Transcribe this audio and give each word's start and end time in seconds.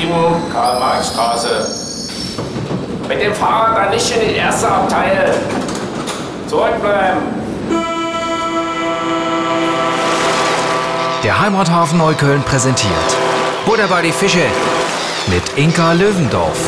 7, 0.00 0.12
Karl-Marx-Straße. 0.52 1.68
Mit 3.08 3.22
dem 3.22 3.34
Fahrrad 3.34 3.76
dann 3.76 3.90
nicht 3.90 4.10
in 4.16 4.28
die 4.28 4.36
erste 4.36 4.68
Abteil. 4.68 5.34
Zurückbleiben. 6.48 7.20
Der 11.22 11.38
Heimathafen 11.38 11.98
Neukölln 11.98 12.42
präsentiert 12.42 12.90
Butter 13.66 13.88
bei 13.88 14.00
die 14.00 14.12
Fische 14.12 14.46
mit 15.26 15.42
Inka 15.56 15.92
Löwendorf. 15.92 16.58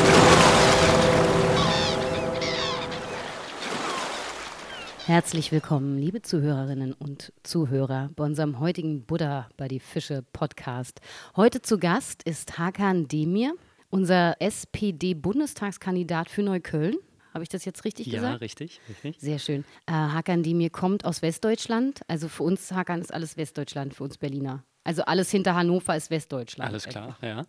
Herzlich 5.12 5.52
willkommen, 5.52 5.98
liebe 5.98 6.22
Zuhörerinnen 6.22 6.94
und 6.94 7.34
Zuhörer, 7.42 8.08
bei 8.16 8.24
unserem 8.24 8.60
heutigen 8.60 9.02
Buddha 9.04 9.46
bei 9.58 9.68
die 9.68 9.78
Fische 9.78 10.24
Podcast. 10.32 11.02
Heute 11.36 11.60
zu 11.60 11.78
Gast 11.78 12.22
ist 12.22 12.56
Hakan 12.56 13.08
Demir, 13.08 13.52
unser 13.90 14.40
SPD-Bundestagskandidat 14.40 16.30
für 16.30 16.42
Neukölln. 16.42 16.96
Habe 17.34 17.42
ich 17.42 17.50
das 17.50 17.66
jetzt 17.66 17.84
richtig 17.84 18.06
ja, 18.06 18.20
gesagt? 18.20 18.40
richtig, 18.40 18.80
richtig. 18.88 19.20
Sehr 19.20 19.38
schön. 19.38 19.66
Äh, 19.84 19.92
Hakan 19.92 20.42
Demir 20.42 20.70
kommt 20.70 21.04
aus 21.04 21.20
Westdeutschland. 21.20 22.00
Also 22.08 22.28
für 22.28 22.44
uns, 22.44 22.72
Hakan, 22.72 23.02
ist 23.02 23.12
alles 23.12 23.36
Westdeutschland, 23.36 23.92
für 23.92 24.04
uns 24.04 24.16
Berliner. 24.16 24.64
Also 24.82 25.02
alles 25.02 25.30
hinter 25.30 25.54
Hannover 25.54 25.94
ist 25.94 26.08
Westdeutschland. 26.08 26.70
Alles 26.70 26.88
klar, 26.88 27.18
ja. 27.20 27.44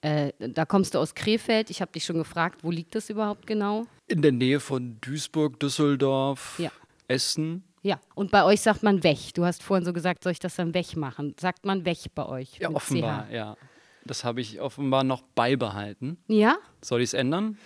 Äh, 0.00 0.32
da 0.38 0.64
kommst 0.64 0.94
du 0.94 0.98
aus 0.98 1.14
Krefeld. 1.14 1.68
Ich 1.68 1.80
habe 1.82 1.92
dich 1.92 2.04
schon 2.04 2.16
gefragt, 2.16 2.64
wo 2.64 2.70
liegt 2.70 2.94
das 2.94 3.08
überhaupt 3.08 3.46
genau? 3.46 3.86
In 4.08 4.20
der 4.20 4.32
Nähe 4.32 4.58
von 4.58 4.98
Duisburg, 5.00 5.60
Düsseldorf, 5.60 6.58
Ja. 6.58 6.72
Essen. 7.12 7.64
Ja, 7.82 8.00
und 8.14 8.30
bei 8.30 8.44
euch 8.44 8.60
sagt 8.60 8.82
man 8.82 9.02
Wech. 9.02 9.32
Du 9.32 9.44
hast 9.44 9.62
vorhin 9.62 9.84
so 9.84 9.92
gesagt, 9.92 10.22
soll 10.22 10.32
ich 10.32 10.38
das 10.38 10.56
dann 10.56 10.72
Wech 10.72 10.96
machen? 10.96 11.34
Sagt 11.38 11.64
man 11.64 11.84
Wech 11.84 12.12
bei 12.14 12.26
euch? 12.26 12.58
Ja, 12.58 12.70
offenbar, 12.70 13.26
CH? 13.28 13.32
ja. 13.32 13.56
Das 14.04 14.24
habe 14.24 14.40
ich 14.40 14.60
offenbar 14.60 15.04
noch 15.04 15.22
beibehalten. 15.22 16.16
Ja? 16.26 16.56
Soll 16.80 17.00
ich 17.02 17.10
es 17.10 17.14
ändern? 17.14 17.58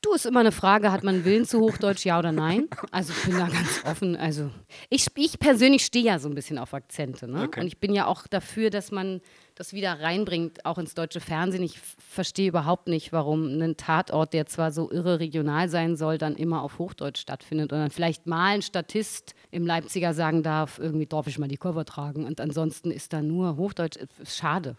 Du, 0.00 0.12
ist 0.14 0.26
immer 0.26 0.40
eine 0.40 0.50
Frage, 0.52 0.90
hat 0.90 1.04
man 1.04 1.24
Willen 1.24 1.44
zu 1.44 1.60
Hochdeutsch, 1.60 2.04
ja 2.04 2.18
oder 2.18 2.32
nein? 2.32 2.68
Also 2.90 3.12
ich 3.12 3.24
bin 3.24 3.38
da 3.38 3.46
ganz 3.46 3.84
offen. 3.84 4.16
Also 4.16 4.50
ich, 4.90 5.06
ich 5.14 5.38
persönlich 5.38 5.84
stehe 5.84 6.04
ja 6.04 6.18
so 6.18 6.28
ein 6.28 6.34
bisschen 6.34 6.58
auf 6.58 6.74
Akzente. 6.74 7.28
Ne? 7.28 7.44
Okay. 7.44 7.60
Und 7.60 7.66
ich 7.68 7.78
bin 7.78 7.94
ja 7.94 8.06
auch 8.06 8.26
dafür, 8.26 8.70
dass 8.70 8.90
man 8.90 9.20
das 9.62 9.72
wieder 9.72 10.00
reinbringt, 10.00 10.66
auch 10.66 10.76
ins 10.76 10.94
deutsche 10.94 11.20
Fernsehen. 11.20 11.62
Ich 11.62 11.78
verstehe 11.78 12.48
überhaupt 12.48 12.88
nicht, 12.88 13.12
warum 13.12 13.60
ein 13.60 13.76
Tatort, 13.76 14.32
der 14.32 14.46
zwar 14.46 14.72
so 14.72 14.90
irre 14.90 15.20
regional 15.20 15.68
sein 15.68 15.94
soll, 15.94 16.18
dann 16.18 16.34
immer 16.34 16.62
auf 16.62 16.80
Hochdeutsch 16.80 17.20
stattfindet. 17.20 17.72
Und 17.72 17.78
dann 17.78 17.90
vielleicht 17.92 18.26
mal 18.26 18.54
ein 18.54 18.62
Statist 18.62 19.36
im 19.52 19.64
Leipziger 19.64 20.14
sagen 20.14 20.42
darf, 20.42 20.80
irgendwie 20.80 21.06
darf 21.06 21.28
ich 21.28 21.38
mal 21.38 21.46
die 21.46 21.58
Cover 21.58 21.84
tragen. 21.84 22.24
Und 22.24 22.40
ansonsten 22.40 22.90
ist 22.90 23.12
da 23.12 23.22
nur 23.22 23.56
Hochdeutsch. 23.56 23.98
Ist 24.18 24.36
Schade. 24.36 24.76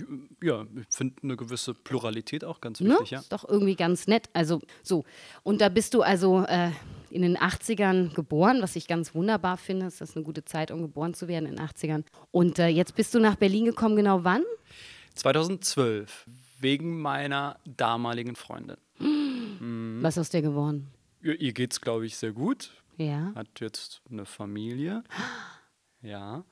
Ne? 0.00 0.26
Ich, 0.40 0.46
ja, 0.46 0.66
ich 0.76 0.86
finde 0.90 1.14
eine 1.22 1.36
gewisse 1.36 1.74
Pluralität 1.74 2.44
auch 2.44 2.60
ganz 2.60 2.80
Ne? 2.80 2.90
wichtig, 2.90 3.10
ja. 3.10 3.20
Ist 3.20 3.32
doch 3.32 3.48
irgendwie 3.48 3.76
ganz 3.76 4.06
nett. 4.06 4.28
Also 4.32 4.60
so. 4.82 5.04
Und 5.42 5.60
da 5.60 5.68
bist 5.68 5.94
du 5.94 6.02
also 6.02 6.44
äh, 6.46 6.70
in 7.10 7.22
den 7.22 7.36
80ern 7.36 8.14
geboren, 8.14 8.58
was 8.62 8.74
ich 8.76 8.86
ganz 8.88 9.14
wunderbar 9.14 9.56
finde. 9.56 9.84
Das 9.86 10.00
ist 10.00 10.16
eine 10.16 10.24
gute 10.24 10.44
Zeit, 10.44 10.70
um 10.70 10.80
geboren 10.82 11.14
zu 11.14 11.28
werden 11.28 11.46
in 11.46 11.56
den 11.56 11.64
80ern. 11.66 12.04
Und 12.30 12.58
äh, 12.58 12.68
jetzt 12.68 12.94
bist 12.96 13.14
du 13.14 13.18
nach 13.20 13.36
Berlin 13.36 13.64
gekommen, 13.66 13.96
genau 13.96 14.24
wann? 14.24 14.42
2012, 15.14 16.26
wegen 16.60 17.00
meiner 17.00 17.58
damaligen 17.64 18.36
Freundin. 18.36 18.76
Mhm. 19.60 19.98
Was 20.02 20.16
ist 20.16 20.20
aus 20.22 20.30
dir 20.30 20.42
geworden? 20.42 20.88
Ihr, 21.22 21.40
ihr 21.40 21.52
geht's, 21.52 21.80
glaube 21.80 22.04
ich, 22.06 22.16
sehr 22.16 22.32
gut. 22.32 22.72
Ja. 22.96 23.30
Hat 23.36 23.60
jetzt 23.60 24.02
eine 24.10 24.24
Familie. 24.24 25.04
Ja. 26.04 26.44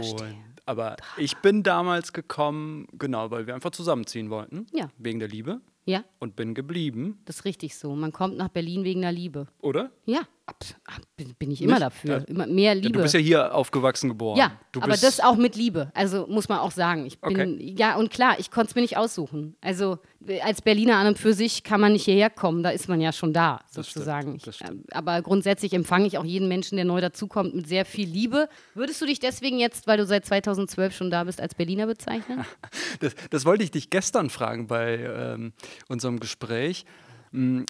Und, 0.00 0.36
aber 0.66 0.96
ich 1.16 1.36
bin 1.38 1.62
damals 1.62 2.12
gekommen, 2.12 2.86
genau, 2.92 3.30
weil 3.30 3.46
wir 3.46 3.54
einfach 3.54 3.70
zusammenziehen 3.70 4.30
wollten. 4.30 4.66
Ja. 4.72 4.88
Wegen 4.98 5.18
der 5.18 5.28
Liebe. 5.28 5.60
Ja, 5.88 6.04
Und 6.18 6.34
bin 6.34 6.54
geblieben, 6.54 7.20
das 7.26 7.36
ist 7.36 7.44
richtig 7.44 7.76
so. 7.76 7.94
Man 7.94 8.10
kommt 8.12 8.36
nach 8.36 8.48
Berlin 8.48 8.82
wegen 8.82 9.02
der 9.02 9.12
Liebe. 9.12 9.46
oder? 9.60 9.92
Ja, 10.04 10.22
ab, 10.46 10.64
ab, 10.84 11.00
bin, 11.38 11.50
ich 11.50 11.60
immer 11.60 11.72
Nicht? 11.74 11.82
dafür. 11.82 12.18
Ja. 12.18 12.24
Immer 12.24 12.46
mehr 12.46 12.74
Liebe. 12.74 12.86
Ja, 12.88 12.92
du 12.92 13.02
bist 13.02 13.14
ja 13.14 13.20
hier 13.20 13.54
aufgewachsen 13.54 14.08
geboren. 14.10 14.38
Ja, 14.38 14.52
du 14.72 14.80
aber 14.80 14.96
das 14.96 15.18
auch 15.20 15.36
mit 15.36 15.56
Liebe. 15.56 15.90
Also 15.94 16.26
muss 16.28 16.48
man 16.48 16.58
auch 16.60 16.70
sagen. 16.70 17.04
Ich 17.06 17.20
bin, 17.20 17.32
Okay. 17.36 17.74
ja, 17.76 17.96
und 17.96 18.10
klar, 18.10 18.36
ich 18.38 18.50
konnte 18.50 18.70
es 18.70 18.74
mir 18.76 18.82
nicht 18.82 18.96
aussuchen. 18.96 19.56
Also 19.60 19.98
als 20.42 20.62
Berliner 20.62 20.96
an 20.96 21.08
und 21.08 21.18
für 21.18 21.32
sich 21.34 21.62
kann 21.62 21.80
man 21.80 21.92
nicht 21.92 22.04
hierher 22.04 22.30
kommen, 22.30 22.62
da 22.62 22.70
ist 22.70 22.88
man 22.88 23.00
ja 23.00 23.12
schon 23.12 23.32
da, 23.32 23.60
Das 23.74 23.86
sozusagen. 23.86 24.38
stimmt, 24.40 24.46
das 24.46 24.60
Ich, 24.60 24.66
stimmt. 24.66 24.94
aber 24.96 25.22
grundsätzlich 25.22 25.72
empfange 25.72 26.06
ich 26.06 26.18
auch 26.18 26.24
jeden 26.24 26.48
Menschen, 26.48 26.76
der 26.76 26.84
neu 26.84 27.00
dazukommt, 27.00 27.54
mit 27.54 27.68
sehr 27.68 27.84
viel 27.84 28.08
Liebe. 28.08 28.48
Würdest 28.74 29.00
du 29.02 29.06
dich 29.06 29.18
deswegen 29.20 29.58
jetzt, 29.58 29.86
weil 29.86 29.98
du 29.98 30.06
seit 30.06 30.24
2012 30.24 30.94
schon 30.96 31.10
da 31.10 31.24
bist, 31.24 31.40
als 31.40 31.54
Berliner 31.54 31.86
bezeichnen? 31.86 32.44
Das, 33.00 33.14
das 33.30 33.44
wollte 33.44 33.62
ich 33.64 33.70
dich 33.70 33.90
gestern 33.90 34.30
fragen 34.30 34.66
bei 34.68 34.98
ähm, 34.98 35.52
unserem 35.88 36.18
Gespräch. 36.18 36.84
Hm, 37.32 37.66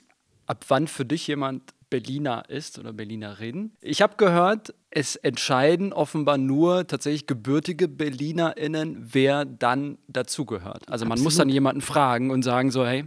ab 0.47 0.64
wann 0.69 0.87
für 0.87 1.04
dich 1.04 1.26
jemand 1.26 1.62
Berliner 1.91 2.49
ist 2.49 2.79
oder 2.79 2.93
Berlinerin? 2.93 3.73
Ich 3.81 4.03
habe 4.03 4.17
gehört, 4.17 4.75
es 4.91 5.17
entscheiden 5.17 5.93
offenbar 5.93 6.39
nur 6.39 6.87
tatsächlich 6.87 7.27
gebürtige 7.27 7.89
BerlinerInnen, 7.89 9.09
wer 9.13 9.45
dann 9.45 9.99
dazugehört. 10.09 10.89
Also 10.91 11.05
man 11.05 11.19
muss 11.19 11.35
Absolut. 11.35 11.41
dann 11.41 11.49
jemanden 11.51 11.81
fragen 11.83 12.31
und 12.31 12.43
sagen 12.43 12.71
so, 12.71 12.85
hey, 12.85 13.05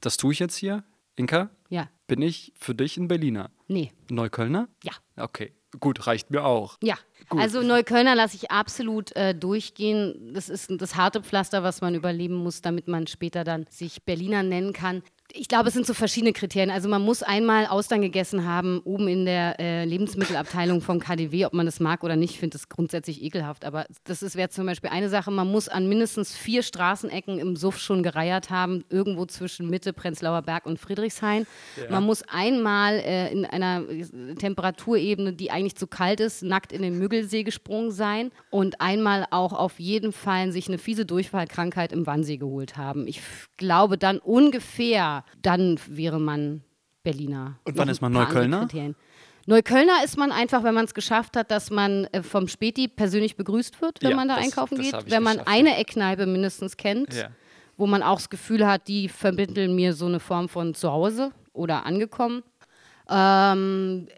das 0.00 0.16
tue 0.16 0.32
ich 0.32 0.38
jetzt 0.38 0.56
hier, 0.56 0.84
Inka? 1.16 1.50
ja. 1.70 1.88
Bin 2.06 2.20
ich 2.20 2.52
für 2.58 2.74
dich 2.74 2.98
ein 2.98 3.08
Berliner? 3.08 3.50
Nee. 3.66 3.92
Neuköllner? 4.10 4.68
Ja. 4.82 4.92
Okay, 5.16 5.52
gut, 5.80 6.06
reicht 6.06 6.30
mir 6.30 6.44
auch. 6.44 6.76
Ja, 6.82 6.96
also 7.30 7.62
Neuköllner 7.62 8.14
lasse 8.14 8.36
ich 8.36 8.50
absolut 8.50 9.16
äh, 9.16 9.34
durchgehen. 9.34 10.32
Das 10.34 10.50
ist 10.50 10.70
das 10.70 10.96
harte 10.96 11.22
Pflaster, 11.22 11.62
was 11.62 11.80
man 11.80 11.94
überleben 11.94 12.34
muss, 12.34 12.60
damit 12.60 12.88
man 12.88 13.06
später 13.06 13.42
dann 13.42 13.66
sich 13.70 14.02
Berliner 14.04 14.42
nennen 14.42 14.74
kann. 14.74 15.02
Ich 15.32 15.48
glaube, 15.48 15.68
es 15.68 15.74
sind 15.74 15.84
so 15.86 15.94
verschiedene 15.94 16.32
Kriterien. 16.32 16.70
Also 16.70 16.88
man 16.88 17.02
muss 17.02 17.22
einmal 17.24 17.66
Austern 17.66 18.02
gegessen 18.02 18.46
haben, 18.46 18.80
oben 18.84 19.08
in 19.08 19.24
der 19.24 19.58
äh, 19.58 19.84
Lebensmittelabteilung 19.84 20.80
vom 20.80 21.00
KDW, 21.00 21.46
ob 21.46 21.54
man 21.54 21.66
das 21.66 21.80
mag 21.80 22.04
oder 22.04 22.14
nicht. 22.14 22.34
Ich 22.34 22.38
finde 22.38 22.54
das 22.56 22.68
grundsätzlich 22.68 23.20
ekelhaft. 23.22 23.64
Aber 23.64 23.86
das 24.04 24.22
ist- 24.22 24.36
wäre 24.36 24.50
zum 24.50 24.66
Beispiel 24.66 24.90
eine 24.90 25.08
Sache. 25.08 25.30
Man 25.32 25.50
muss 25.50 25.68
an 25.68 25.88
mindestens 25.88 26.36
vier 26.36 26.62
Straßenecken 26.62 27.38
im 27.38 27.56
Suff 27.56 27.78
schon 27.78 28.02
gereiert 28.04 28.50
haben, 28.50 28.84
irgendwo 28.90 29.24
zwischen 29.26 29.68
Mitte, 29.70 29.92
Prenzlauer 29.92 30.42
Berg 30.42 30.66
und 30.66 30.78
Friedrichshain. 30.78 31.46
Man 31.90 32.04
muss 32.04 32.22
einmal 32.28 32.94
äh, 32.98 33.32
in 33.32 33.44
einer 33.44 33.82
Temperaturebene, 34.38 35.32
die 35.32 35.50
eigentlich 35.50 35.76
zu 35.76 35.86
kalt 35.86 36.20
ist, 36.20 36.42
nackt 36.42 36.72
in 36.72 36.82
den 36.82 36.98
Müggelsee 36.98 37.42
gesprungen 37.44 37.90
sein 37.90 38.30
und 38.50 38.80
einmal 38.80 39.26
auch 39.30 39.52
auf 39.52 39.80
jeden 39.80 40.12
Fall 40.12 40.52
sich 40.52 40.68
eine 40.68 40.78
fiese 40.78 41.06
Durchfallkrankheit 41.06 41.92
im 41.92 42.06
Wannsee 42.06 42.36
geholt 42.36 42.76
haben. 42.76 43.06
Ich 43.06 43.20
glaube 43.56 43.96
dann 43.98 44.18
ungefähr, 44.18 45.13
dann 45.42 45.78
wäre 45.86 46.18
man 46.18 46.62
Berliner. 47.02 47.58
Und 47.64 47.76
wann 47.76 47.88
ein 47.88 47.92
ist 47.92 48.00
man 48.00 48.12
Neuköllner? 48.12 48.66
Neuköllner 49.46 50.02
ist 50.04 50.16
man 50.16 50.32
einfach, 50.32 50.64
wenn 50.64 50.72
man 50.74 50.86
es 50.86 50.94
geschafft 50.94 51.36
hat, 51.36 51.50
dass 51.50 51.70
man 51.70 52.04
äh, 52.12 52.22
vom 52.22 52.48
Späti 52.48 52.88
persönlich 52.88 53.36
begrüßt 53.36 53.82
wird, 53.82 54.02
wenn 54.02 54.10
Ja, 54.10 54.16
man 54.16 54.26
da 54.28 54.36
das- 54.36 54.44
einkaufen 54.44 54.76
das 54.78 54.86
geht. 54.90 55.10
Wenn 55.10 55.22
man 55.22 55.34
geschafft, 55.34 55.50
eine 55.50 55.76
Eckkneipe 55.76 56.24
mindestens 56.26 56.78
kennt, 56.78 57.12
Ja. 57.12 57.28
wo 57.76 57.86
man 57.86 58.02
auch 58.02 58.16
das 58.16 58.30
Gefühl 58.30 58.66
hat, 58.66 58.88
die 58.88 59.08
vermitteln 59.10 59.74
mir 59.76 59.92
so 59.92 60.06
eine 60.06 60.18
Form 60.18 60.48
von 60.48 60.72
Zuhause 60.74 61.30
oder 61.52 61.84
angekommen. 61.84 62.42
Ähm, 63.06 64.08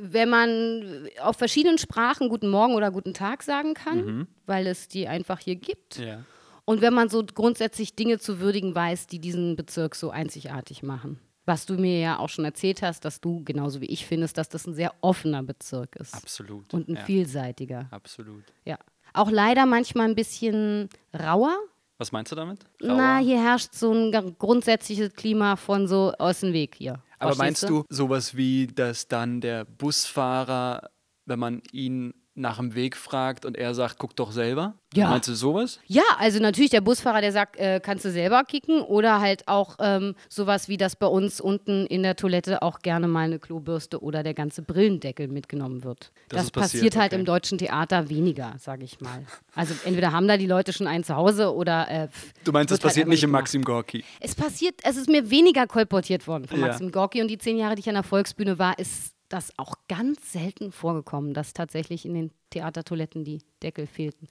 wenn 0.00 0.28
man 0.28 1.08
auf 1.20 1.36
verschiedenen 1.36 1.78
Sprachen 1.78 2.28
Guten 2.28 2.48
Morgen 2.48 2.74
oder 2.74 2.92
Guten 2.92 3.12
Tag 3.12 3.42
sagen 3.42 3.74
kann, 3.74 4.28
weil 4.46 4.68
es 4.68 4.86
die 4.86 5.08
einfach 5.08 5.40
hier 5.40 5.56
gibt. 5.56 5.98
Ja. 5.98 6.20
Und 6.66 6.80
wenn 6.80 6.92
man 6.92 7.08
so 7.08 7.24
grundsätzlich 7.24 7.94
Dinge 7.94 8.18
zu 8.18 8.40
würdigen 8.40 8.74
weiß, 8.74 9.06
die 9.06 9.20
diesen 9.20 9.54
Bezirk 9.54 9.94
so 9.94 10.10
einzigartig 10.10 10.82
machen. 10.82 11.20
Was 11.44 11.64
du 11.64 11.74
mir 11.74 12.00
ja 12.00 12.18
auch 12.18 12.28
schon 12.28 12.44
erzählt 12.44 12.82
hast, 12.82 13.04
dass 13.04 13.20
du 13.20 13.44
genauso 13.44 13.80
wie 13.80 13.86
ich 13.86 14.04
findest, 14.04 14.36
dass 14.36 14.48
das 14.48 14.66
ein 14.66 14.74
sehr 14.74 14.92
offener 15.00 15.44
Bezirk 15.44 15.94
ist. 15.94 16.12
Absolut. 16.12 16.74
Und 16.74 16.88
ein 16.88 16.96
ja. 16.96 17.04
vielseitiger. 17.04 17.86
Absolut. 17.92 18.42
Ja. 18.64 18.78
Auch 19.14 19.30
leider 19.30 19.64
manchmal 19.64 20.08
ein 20.08 20.16
bisschen 20.16 20.88
rauer. 21.14 21.56
Was 21.98 22.10
meinst 22.10 22.32
du 22.32 22.36
damit? 22.36 22.64
Na, 22.82 23.18
Rauer? 23.18 23.24
hier 23.24 23.40
herrscht 23.40 23.72
so 23.72 23.92
ein 23.92 24.36
grundsätzliches 24.36 25.14
Klima 25.14 25.54
von 25.54 25.86
so 25.86 26.12
aus 26.18 26.40
dem 26.40 26.52
Weg 26.52 26.74
hier. 26.74 27.00
Aber 27.20 27.32
Verstehst 27.32 27.38
meinst 27.38 27.70
du 27.70 27.84
sowas 27.88 28.36
wie, 28.36 28.66
dass 28.66 29.06
dann 29.06 29.40
der 29.40 29.64
Busfahrer, 29.64 30.90
wenn 31.26 31.38
man 31.38 31.62
ihn 31.70 32.12
nach 32.36 32.58
dem 32.58 32.74
Weg 32.74 32.96
fragt 32.96 33.44
und 33.44 33.56
er 33.56 33.74
sagt, 33.74 33.98
guck 33.98 34.14
doch 34.14 34.30
selber? 34.30 34.74
Ja. 34.94 35.10
Meinst 35.10 35.28
du 35.28 35.34
sowas? 35.34 35.80
Ja, 35.86 36.02
also 36.18 36.38
natürlich 36.38 36.70
der 36.70 36.80
Busfahrer, 36.80 37.20
der 37.20 37.32
sagt, 37.32 37.56
äh, 37.56 37.80
kannst 37.82 38.04
du 38.04 38.10
selber 38.10 38.44
kicken 38.44 38.80
oder 38.82 39.20
halt 39.20 39.48
auch 39.48 39.76
ähm, 39.80 40.14
sowas 40.28 40.68
wie, 40.68 40.76
dass 40.76 40.96
bei 40.96 41.06
uns 41.06 41.40
unten 41.40 41.86
in 41.86 42.02
der 42.02 42.14
Toilette 42.16 42.62
auch 42.62 42.80
gerne 42.80 43.08
mal 43.08 43.24
eine 43.24 43.38
Klobürste 43.38 44.02
oder 44.02 44.22
der 44.22 44.34
ganze 44.34 44.62
Brillendeckel 44.62 45.28
mitgenommen 45.28 45.82
wird. 45.82 46.12
Das 46.28 46.42
Das, 46.44 46.50
passiert, 46.50 46.62
passiert 46.82 46.96
halt 46.96 47.12
okay. 47.12 47.20
im 47.20 47.24
deutschen 47.26 47.58
Theater 47.58 48.08
weniger, 48.08 48.54
sage 48.58 48.84
ich 48.84 49.00
mal. 49.00 49.24
Also 49.54 49.74
entweder 49.84 50.12
haben 50.12 50.28
da 50.28 50.36
die 50.36 50.46
Leute 50.46 50.72
schon 50.72 50.86
einen 50.86 51.04
zu 51.04 51.16
Hause 51.16 51.54
oder 51.54 51.90
äh, 51.90 52.08
Du 52.44 52.52
meinst, 52.52 52.70
das 52.70 52.76
halt 52.76 52.82
passiert 52.82 53.04
einfach 53.06 53.12
nicht 53.12 53.24
im. 53.24 53.30
Maxim 53.30 53.62
Gorki? 53.64 54.04
Es 54.20 54.34
passiert, 54.34 54.74
es 54.82 54.96
ist 54.96 55.08
mir 55.08 55.30
weniger 55.30 55.66
kolportiert 55.66 56.26
worden 56.26 56.46
von 56.46 56.60
Ja. 56.60 56.68
Maxim 56.68 56.92
Gorki 56.92 57.20
und 57.22 57.28
die 57.28 57.38
zehn 57.38 57.56
Jahre, 57.58 57.74
die 57.74 57.80
ich 57.80 57.88
an 57.88 57.94
der 57.94 58.02
Volksbühne 58.04 58.58
war, 58.58 58.78
ist 58.78 59.15
das 59.28 59.52
auch 59.58 59.74
ganz 59.88 60.32
selten 60.32 60.72
vorgekommen, 60.72 61.34
dass 61.34 61.52
tatsächlich 61.52 62.04
in 62.06 62.14
den 62.14 62.30
Theatertoiletten 62.50 63.24
die 63.24 63.42
Deckel 63.62 63.86
fehlten. 63.86 64.28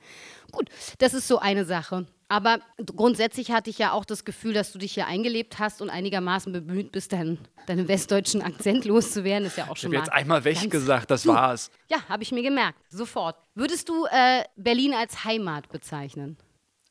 Gut, 0.52 0.70
das 1.00 1.14
ist 1.14 1.28
so 1.28 1.40
eine 1.40 1.66
Sache. 1.66 2.06
Aber 2.28 2.60
grundsätzlich 2.96 3.52
hatte 3.52 3.70
ich 3.70 3.78
ja 3.78 3.92
auch 3.92 4.04
das 4.06 4.26
Gefühl, 4.26 4.54
dass 4.54 4.72
du 4.72 4.80
dich 4.80 4.94
hier 4.96 5.06
eingelebt 5.06 5.60
hast 5.60 5.82
und 5.82 5.90
einigermaßen 5.92 6.52
bemüht 6.54 6.92
bist, 6.92 7.14
deinen, 7.14 7.38
deinen 7.68 7.88
westdeutschen 7.88 8.42
Akzent 8.42 8.86
loszuwerden. 8.86 9.48
Ist 9.48 9.58
ja 9.58 9.66
auch 9.70 9.76
Ich 9.76 9.82
schon 9.82 9.90
habe 9.90 9.98
mal 9.98 10.06
jetzt 10.06 10.14
einmal 10.14 10.44
weg 10.44 10.56
ganz- 10.56 10.70
gesagt, 10.72 11.12
das 11.12 11.24
Du, 11.24 11.30
war's. 11.30 11.70
Ja, 11.88 11.98
habe 12.10 12.24
ich 12.24 12.32
mir 12.32 12.42
gemerkt. 12.42 12.80
Sofort. 12.90 13.36
Würdest 13.54 13.90
du 13.90 14.06
äh, 14.06 14.44
Berlin 14.56 14.94
als 14.94 15.24
Heimat 15.24 15.70
bezeichnen? 15.70 16.38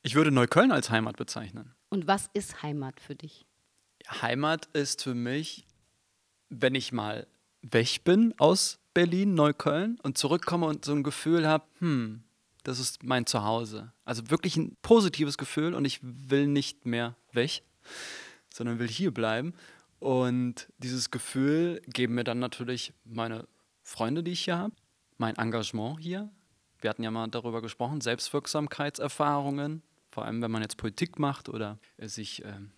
Ich 0.03 0.15
würde 0.15 0.31
Neukölln 0.31 0.71
als 0.71 0.91
Heimat 0.91 1.17
bezeichnen. 1.17 1.75
Und 1.89 2.06
was 2.06 2.29
ist 2.33 2.62
Heimat 2.62 3.01
für 3.01 3.15
dich? 3.17 3.45
Heimat 4.23 4.67
ist 4.73 5.03
für 5.03 5.15
mich, 5.15 5.67
wenn 6.51 6.75
ich 6.77 6.93
mal 6.93 7.27
weg 7.73 8.05
bin 8.05 8.35
aus 8.39 8.79
Berlin, 8.93 9.35
Neukölln 9.35 9.99
und 10.03 10.19
zurückkomme 10.19 10.67
und 10.67 10.85
so 10.85 10.93
ein 10.93 11.03
Gefühl 11.03 11.47
habe, 11.47 11.65
hm, 11.79 12.23
das 12.63 12.79
ist 12.79 13.03
mein 13.03 13.27
Zuhause. 13.27 13.93
Also 14.05 14.31
wirklich 14.31 14.57
ein 14.57 14.77
positives 14.83 15.37
Gefühl 15.39 15.75
und 15.75 15.85
ich 15.85 16.01
will 16.03 16.47
nicht 16.47 16.87
mehr 16.87 17.17
weg, 17.33 17.63
sondern 18.53 18.79
will 18.79 18.89
hier 18.89 19.13
bleiben. 19.13 19.55
Und 19.99 20.69
dieses 20.79 21.11
Gefühl 21.11 21.81
geben 21.87 22.15
mir 22.15 22.25
dann 22.25 22.39
natürlich 22.39 22.93
meine 23.05 23.47
Freunde, 23.83 24.23
die 24.23 24.33
ich 24.33 24.45
hier 24.45 24.59
habe, 24.59 24.75
mein 25.19 25.37
Engagement 25.37 26.01
hier. 26.01 26.31
Wir 26.81 26.91
hatten 26.91 27.03
ja 27.03 27.11
mal 27.11 27.29
darüber 27.29 27.63
gesprochen, 27.63 28.01
Selbstwirksamkeitserfahrungen, 28.01 29.83
vor 30.07 30.25
allem 30.25 30.43
wenn 30.43 30.51
man 30.51 30.63
jetzt 30.63 30.77
Politik 30.77 31.19
macht 31.19 31.49
oder 31.49 31.79
äh, 31.97 32.09
sich 32.09 32.45
ähm, 32.45 32.71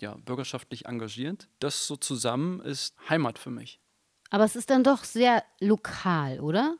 ja, 0.00 0.16
bürgerschaftlich 0.24 0.86
engagiert. 0.86 1.48
Das 1.58 1.86
so 1.86 1.96
zusammen 1.96 2.60
ist 2.60 2.94
Heimat 3.08 3.38
für 3.38 3.50
mich. 3.50 3.80
Aber 4.30 4.44
es 4.44 4.56
ist 4.56 4.70
dann 4.70 4.82
doch 4.84 5.04
sehr 5.04 5.42
lokal, 5.60 6.40
oder? 6.40 6.76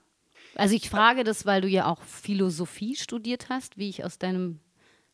Also 0.55 0.75
ich 0.75 0.89
frage 0.91 1.23
das, 1.25 1.45
weil 1.47 1.61
du 1.61 1.69
ja 1.69 1.87
auch 1.87 2.03
Philosophie 2.03 2.97
studiert 2.97 3.47
hast, 3.51 3.77
wie 3.77 3.89
ich 3.91 4.05
aus 4.05 4.19
deinem 4.19 4.61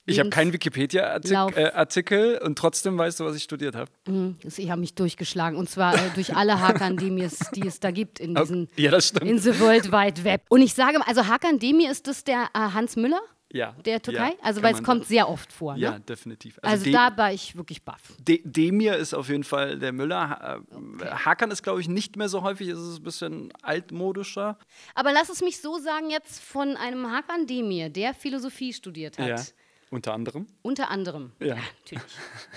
Ich 0.06 0.18
habe 0.20 0.30
keinen 0.30 0.52
Wikipedia-Artikel 0.52 1.52
äh, 1.56 1.72
Artikel 1.72 2.38
und 2.38 2.56
trotzdem 2.56 2.96
weißt 2.96 3.20
du, 3.20 3.24
was 3.24 3.36
ich 3.36 3.42
studiert 3.42 3.74
habe. 3.74 3.90
Mhm, 4.06 4.36
Ich 4.56 4.70
habe 4.70 4.80
mich 4.80 4.94
durchgeschlagen 4.94 5.56
und 5.58 5.68
zwar 5.68 5.94
äh, 5.94 6.10
durch 6.14 6.36
alle 6.36 6.60
Hackern, 6.60 6.96
die, 6.96 7.20
es, 7.22 7.38
die 7.54 7.66
es 7.66 7.80
da 7.80 7.90
gibt 7.90 8.20
in 8.20 8.36
Ja, 8.76 9.00
stimmt. 9.00 9.30
in 9.30 9.38
the 9.38 9.58
World 9.60 9.90
Wide 9.90 10.24
Web. 10.24 10.42
Und 10.48 10.62
ich 10.62 10.74
sage, 10.74 10.98
also 11.06 11.26
Hakan 11.26 11.58
Demir 11.58 11.90
ist 11.90 12.06
das 12.06 12.24
der 12.24 12.48
äh, 12.54 12.58
Hans 12.58 12.96
Müller 12.96 13.20
ja. 13.52 13.72
der 13.84 14.02
Türkei? 14.02 14.30
Ja, 14.30 14.34
also 14.42 14.62
weil 14.62 14.74
es 14.74 14.82
kommt 14.82 15.06
sehr 15.06 15.28
oft 15.28 15.52
vor. 15.52 15.76
Ja, 15.76 15.92
Ne? 15.92 16.00
definitiv. 16.00 16.58
Also 16.62 16.84
De- 16.84 16.92
da 16.92 17.16
war 17.16 17.32
ich 17.32 17.56
wirklich 17.56 17.82
baff. 17.84 18.00
De 18.18 18.40
Demir 18.44 18.96
ist 18.96 19.14
auf 19.14 19.28
jeden 19.28 19.44
Fall 19.44 19.78
der 19.78 19.92
Müller. 19.92 20.28
Ha 20.30 20.56
äh, 21.00 21.06
Hakan 21.06 21.50
ist, 21.50 21.62
glaube 21.62 21.80
ich, 21.80 21.88
nicht 21.88 22.16
mehr 22.16 22.28
so 22.28 22.42
häufig. 22.42 22.68
Es 22.68 22.78
ist 22.80 22.98
ein 22.98 23.02
bisschen 23.04 23.52
altmodischer. 23.62 24.58
Aber 24.94 25.12
lass 25.12 25.28
es 25.28 25.40
mich 25.42 25.60
so 25.60 25.78
sagen 25.78 26.10
jetzt 26.10 26.40
von 26.40 26.76
einem 26.76 27.10
Hakan 27.10 27.46
Demir, 27.46 27.90
der 27.90 28.14
Philosophie 28.14 28.72
studiert 28.72 29.18
hat. 29.18 29.54
Unter 29.90 30.14
anderem. 30.14 30.46
Unter 30.62 30.90
anderem. 30.90 31.32
Ja. 31.38 31.56
natürlich. 31.80 32.02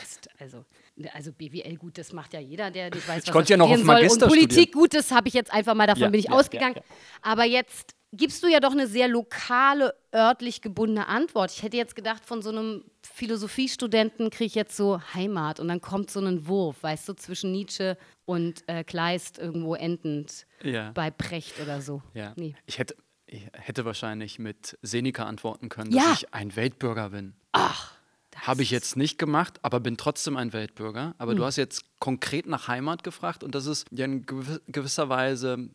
Ist 0.02 0.30
Also, 0.40 0.64
also 1.14 1.34
BWL 1.34 1.76
gut, 1.76 1.98
das 1.98 2.14
macht 2.14 2.34
ja 2.34 2.40
jeder, 2.40 2.72
der 2.72 2.90
nicht 2.90 3.06
weiß, 3.08 3.28
was 3.28 3.34
konnte 3.34 3.52
er 3.54 3.56
ja 3.56 3.58
noch 3.58 3.70
auf 3.70 3.76
soll. 3.76 3.86
Magister 3.86 4.26
Und 4.26 4.30
Politik 4.30 4.52
studieren. 4.70 4.72
gut, 4.72 4.94
das 4.94 5.12
habe 5.12 5.28
ich 5.28 5.34
jetzt 5.34 5.52
einfach 5.52 5.74
mal, 5.74 5.86
davon 5.86 6.04
Ja, 6.04 6.10
bin 6.10 6.20
ich 6.22 6.28
ja, 6.28 6.32
ausgegangen. 6.32 6.76
ja, 6.76 6.82
ja. 6.82 7.32
Aber 7.32 7.44
jetzt 7.44 7.94
gibst 8.18 8.44
du 8.44 8.48
ja 8.48 8.60
doch 8.60 8.72
eine 8.72 8.88
sehr 8.88 9.08
lokale, 9.08 9.94
örtlich 10.14 10.62
gebundene 10.62 11.08
Antwort. 11.08 11.52
Ich 11.52 11.64
hätte 11.64 11.78
jetzt 11.78 11.96
gedacht, 11.96 12.26
von 12.26 12.42
so 12.42 12.50
einem 12.50 12.84
Philosophiestudenten 13.04 14.30
kriege 14.30 14.46
ich 14.46 14.56
jetzt 14.56 14.76
so 14.78 15.02
Heimat 15.14 15.60
und 15.60 15.68
dann 15.68 15.82
kommt 15.82 16.10
so 16.10 16.20
ein 16.20 16.48
Wurf, 16.48 16.82
weißt 16.82 17.08
du, 17.10 17.14
zwischen 17.14 17.52
Nietzsche 17.52 17.98
und 18.26 18.68
äh, 18.68 18.84
Kleist 18.84 19.38
irgendwo 19.38 19.76
endend 19.76 20.46
Ja. 20.64 20.92
bei 20.94 21.12
Precht 21.12 21.60
oder 21.60 21.82
so. 21.82 22.02
Ja. 22.14 22.34
Nee. 22.36 22.56
Ich, 22.66 22.80
hätte, 22.80 22.96
ich 23.28 23.44
hätte 23.54 23.86
wahrscheinlich 23.86 24.40
mit 24.40 24.78
Seneca 24.82 25.26
antworten 25.26 25.70
können, 25.70 25.92
Ja. 25.92 26.04
dass 26.10 26.24
ich 26.24 26.34
ein 26.34 26.56
Weltbürger 26.56 27.10
bin. 27.10 27.34
Habe 28.38 28.64
ich 28.64 28.72
jetzt 28.72 28.98
nicht 28.98 29.18
gemacht, 29.18 29.60
aber 29.62 29.80
bin 29.80 29.96
trotzdem 29.98 30.36
ein 30.38 30.52
Weltbürger. 30.54 31.16
Aber 31.18 31.32
Hm. 31.32 31.38
du 31.38 31.46
hast 31.46 31.56
jetzt 31.56 31.86
konkret 32.00 32.48
nach 32.48 32.68
Heimat 32.68 33.04
gefragt 33.04 33.44
und 33.44 33.56
das 33.56 33.66
ist 33.66 33.88
ja 33.92 34.06
in 34.06 34.26
gewiss- 34.26 34.62
gewisser 34.68 35.08
Weise 35.10 35.70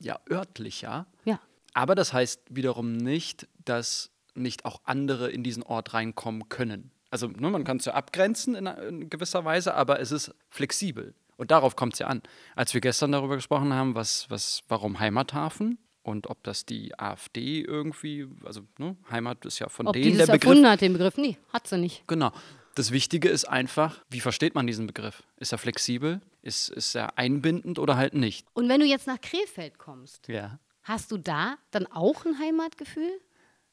ja 0.00 0.18
örtlicher. 0.30 1.06
Ja. 1.24 1.38
Aber 1.74 1.94
das 1.94 2.12
heißt 2.12 2.42
wiederum 2.50 2.96
nicht, 2.96 3.48
dass 3.64 4.10
nicht 4.34 4.64
auch 4.64 4.80
andere 4.84 5.30
in 5.30 5.42
diesen 5.42 5.62
Ort 5.62 5.92
reinkommen 5.94 6.48
können. 6.48 6.90
Also 7.10 7.26
ne, 7.26 7.50
man 7.50 7.64
kann 7.64 7.78
es 7.78 7.84
ja 7.84 7.94
abgrenzen 7.94 8.54
in, 8.54 8.66
in 8.66 9.10
gewisser 9.10 9.44
Weise, 9.44 9.74
aber 9.74 10.00
es 10.00 10.12
ist 10.12 10.32
flexibel. 10.48 11.14
Und 11.36 11.50
darauf 11.50 11.74
kommt 11.74 11.94
es 11.94 11.98
ja 11.98 12.06
an. 12.06 12.22
Als 12.54 12.74
wir 12.74 12.80
gestern 12.80 13.12
darüber 13.12 13.34
gesprochen 13.36 13.72
haben, 13.72 13.94
was, 13.94 14.28
was, 14.30 14.62
warum 14.68 15.00
Heimathafen 15.00 15.78
und 16.02 16.28
ob 16.28 16.42
das 16.44 16.66
die 16.66 16.98
AfD 16.98 17.62
irgendwie, 17.62 18.26
also 18.44 18.60
ne, 18.78 18.96
Heimat 19.10 19.44
ist 19.46 19.58
ja 19.58 19.68
von 19.68 19.86
Ob 19.88 19.94
denen 19.94 20.18
der 20.18 20.26
Begriff. 20.26 20.42
erfunden 20.44 20.68
hat, 20.68 20.80
den 20.80 20.92
Begriff? 20.92 21.16
Nee, 21.16 21.36
hat 21.52 21.66
sie 21.66 21.78
nicht. 21.78 22.06
Genau. 22.06 22.30
Das 22.76 22.92
Wichtige 22.92 23.28
ist 23.28 23.46
einfach, 23.46 24.04
wie 24.10 24.20
versteht 24.20 24.54
man 24.54 24.66
diesen 24.66 24.86
Begriff? 24.86 25.24
Ist 25.38 25.50
er 25.52 25.58
flexibel? 25.58 26.20
Ist, 26.42 26.68
ist 26.68 26.94
er 26.94 27.18
einbindend 27.18 27.78
oder 27.80 27.96
halt 27.96 28.14
nicht? 28.14 28.46
Und 28.52 28.68
wenn 28.68 28.80
du 28.80 28.86
jetzt 28.86 29.06
nach 29.08 29.20
Krefeld 29.20 29.78
kommst, 29.78 30.28
Ja. 30.28 30.58
Hast 30.90 31.12
du 31.12 31.16
da 31.16 31.56
dann 31.70 31.86
auch 31.86 32.24
ein 32.24 32.38
Heimatgefühl? 32.38 33.20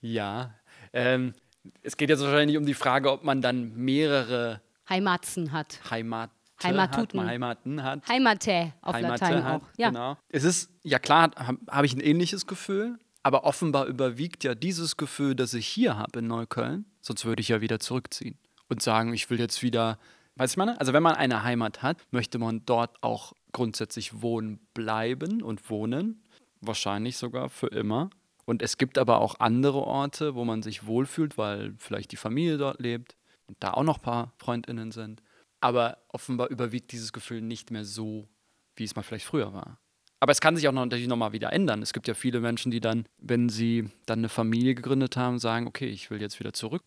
Ja. 0.01 0.53
Ähm, 0.93 1.33
es 1.81 1.97
geht 1.97 2.09
jetzt 2.09 2.21
wahrscheinlich 2.21 2.57
um 2.57 2.65
die 2.67 2.75
Frage, 2.75 3.11
ob 3.11 3.23
man 3.23 3.41
dann 3.41 3.73
mehrere 3.73 4.61
Heimatzen 4.87 5.51
hat. 5.51 5.79
Heimat 5.89 6.29
Heimatuten. 6.61 7.21
Hat, 7.21 7.27
Heimaten 7.27 7.83
hat. 7.83 8.07
Heimate 8.07 8.73
auf 8.81 8.93
Heimate 8.93 9.23
Latein 9.23 9.43
hat, 9.43 9.61
auch. 9.61 9.67
Ja. 9.77 9.89
Genau. 9.89 10.17
Es 10.29 10.43
ist, 10.43 10.69
ja 10.83 10.99
klar, 10.99 11.31
habe 11.35 11.57
hab 11.67 11.83
ich 11.83 11.93
ein 11.95 12.01
ähnliches 12.01 12.45
Gefühl, 12.45 12.99
aber 13.23 13.43
offenbar 13.45 13.87
überwiegt 13.87 14.43
ja 14.43 14.53
dieses 14.53 14.95
Gefühl, 14.95 15.35
das 15.35 15.53
ich 15.53 15.67
hier 15.67 15.97
habe 15.97 16.19
in 16.19 16.27
Neukölln, 16.27 16.85
sonst 17.01 17.25
würde 17.25 17.41
ich 17.41 17.49
ja 17.49 17.61
wieder 17.61 17.79
zurückziehen 17.79 18.37
und 18.69 18.81
sagen, 18.81 19.13
ich 19.13 19.29
will 19.29 19.39
jetzt 19.39 19.63
wieder, 19.63 19.97
weißt 20.35 20.53
du, 20.53 20.53
ich 20.53 20.57
meine? 20.57 20.79
Also 20.79 20.93
wenn 20.93 21.03
man 21.03 21.15
eine 21.15 21.43
Heimat 21.43 21.81
hat, 21.81 21.97
möchte 22.11 22.37
man 22.37 22.63
dort 22.65 23.01
auch 23.01 23.33
grundsätzlich 23.55 24.21
wohnen 24.21 24.59
bleiben 24.73 25.41
und 25.41 25.69
wohnen, 25.69 26.21
wahrscheinlich 26.59 27.15
sogar 27.15 27.47
für 27.47 27.67
immer. 27.67 28.09
Und 28.43 28.61
es 28.61 28.77
gibt 28.77 28.97
aber 28.97 29.21
auch 29.21 29.39
andere 29.39 29.79
Orte, 29.79 30.35
wo 30.35 30.43
man 30.43 30.61
sich 30.61 30.85
wohlfühlt, 30.85 31.37
weil 31.37 31.73
vielleicht 31.77 32.11
die 32.11 32.17
Familie 32.17 32.57
dort 32.57 32.81
lebt 32.81 33.15
und 33.47 33.55
da 33.61 33.71
auch 33.71 33.83
noch 33.83 33.99
ein 33.99 34.03
paar 34.03 34.33
Freundinnen 34.39 34.91
sind. 34.91 35.23
Aber 35.61 35.99
offenbar 36.09 36.49
überwiegt 36.49 36.91
dieses 36.91 37.13
Gefühl 37.13 37.41
nicht 37.41 37.71
mehr 37.71 37.85
so, 37.85 38.27
wie 38.75 38.83
es 38.83 38.97
mal 38.97 39.03
vielleicht 39.03 39.25
früher 39.25 39.53
war. 39.53 39.79
Aber 40.19 40.33
es 40.33 40.41
kann 40.41 40.57
sich 40.57 40.67
auch 40.67 40.73
natürlich 40.73 41.07
nochmal 41.07 41.31
wieder 41.31 41.53
ändern. 41.53 41.81
Es 41.81 41.93
gibt 41.93 42.09
ja 42.09 42.13
viele 42.13 42.41
Menschen, 42.41 42.71
die 42.71 42.81
dann, 42.81 43.05
wenn 43.19 43.47
sie 43.47 43.89
dann 44.05 44.19
eine 44.19 44.29
Familie 44.29 44.75
gegründet 44.75 45.15
haben, 45.15 45.39
sagen, 45.39 45.65
okay, 45.65 45.87
ich 45.87 46.11
will 46.11 46.19
jetzt 46.19 46.41
wieder 46.41 46.51
zurück. 46.51 46.83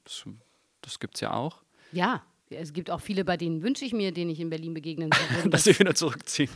Das 0.83 1.01
gibt 1.01 1.15
es 1.15 1.23
ja 1.23 1.33
auch. 1.33 1.63
ja, 1.93 2.23
es 2.51 2.73
gibt 2.73 2.91
auch 2.91 3.01
viele, 3.01 3.25
bei 3.25 3.37
denen 3.37 3.63
wünsche 3.63 3.85
ich 3.85 3.93
mir, 3.93 4.13
denen 4.13 4.31
ich 4.31 4.41
in 4.41 4.51
Berlin 4.51 4.75
begegnen 4.75 5.11
würde, 5.37 5.51
Dass 5.51 5.65
sie 5.65 5.79
wieder 5.79 5.95
zurückziehen. 5.95 6.49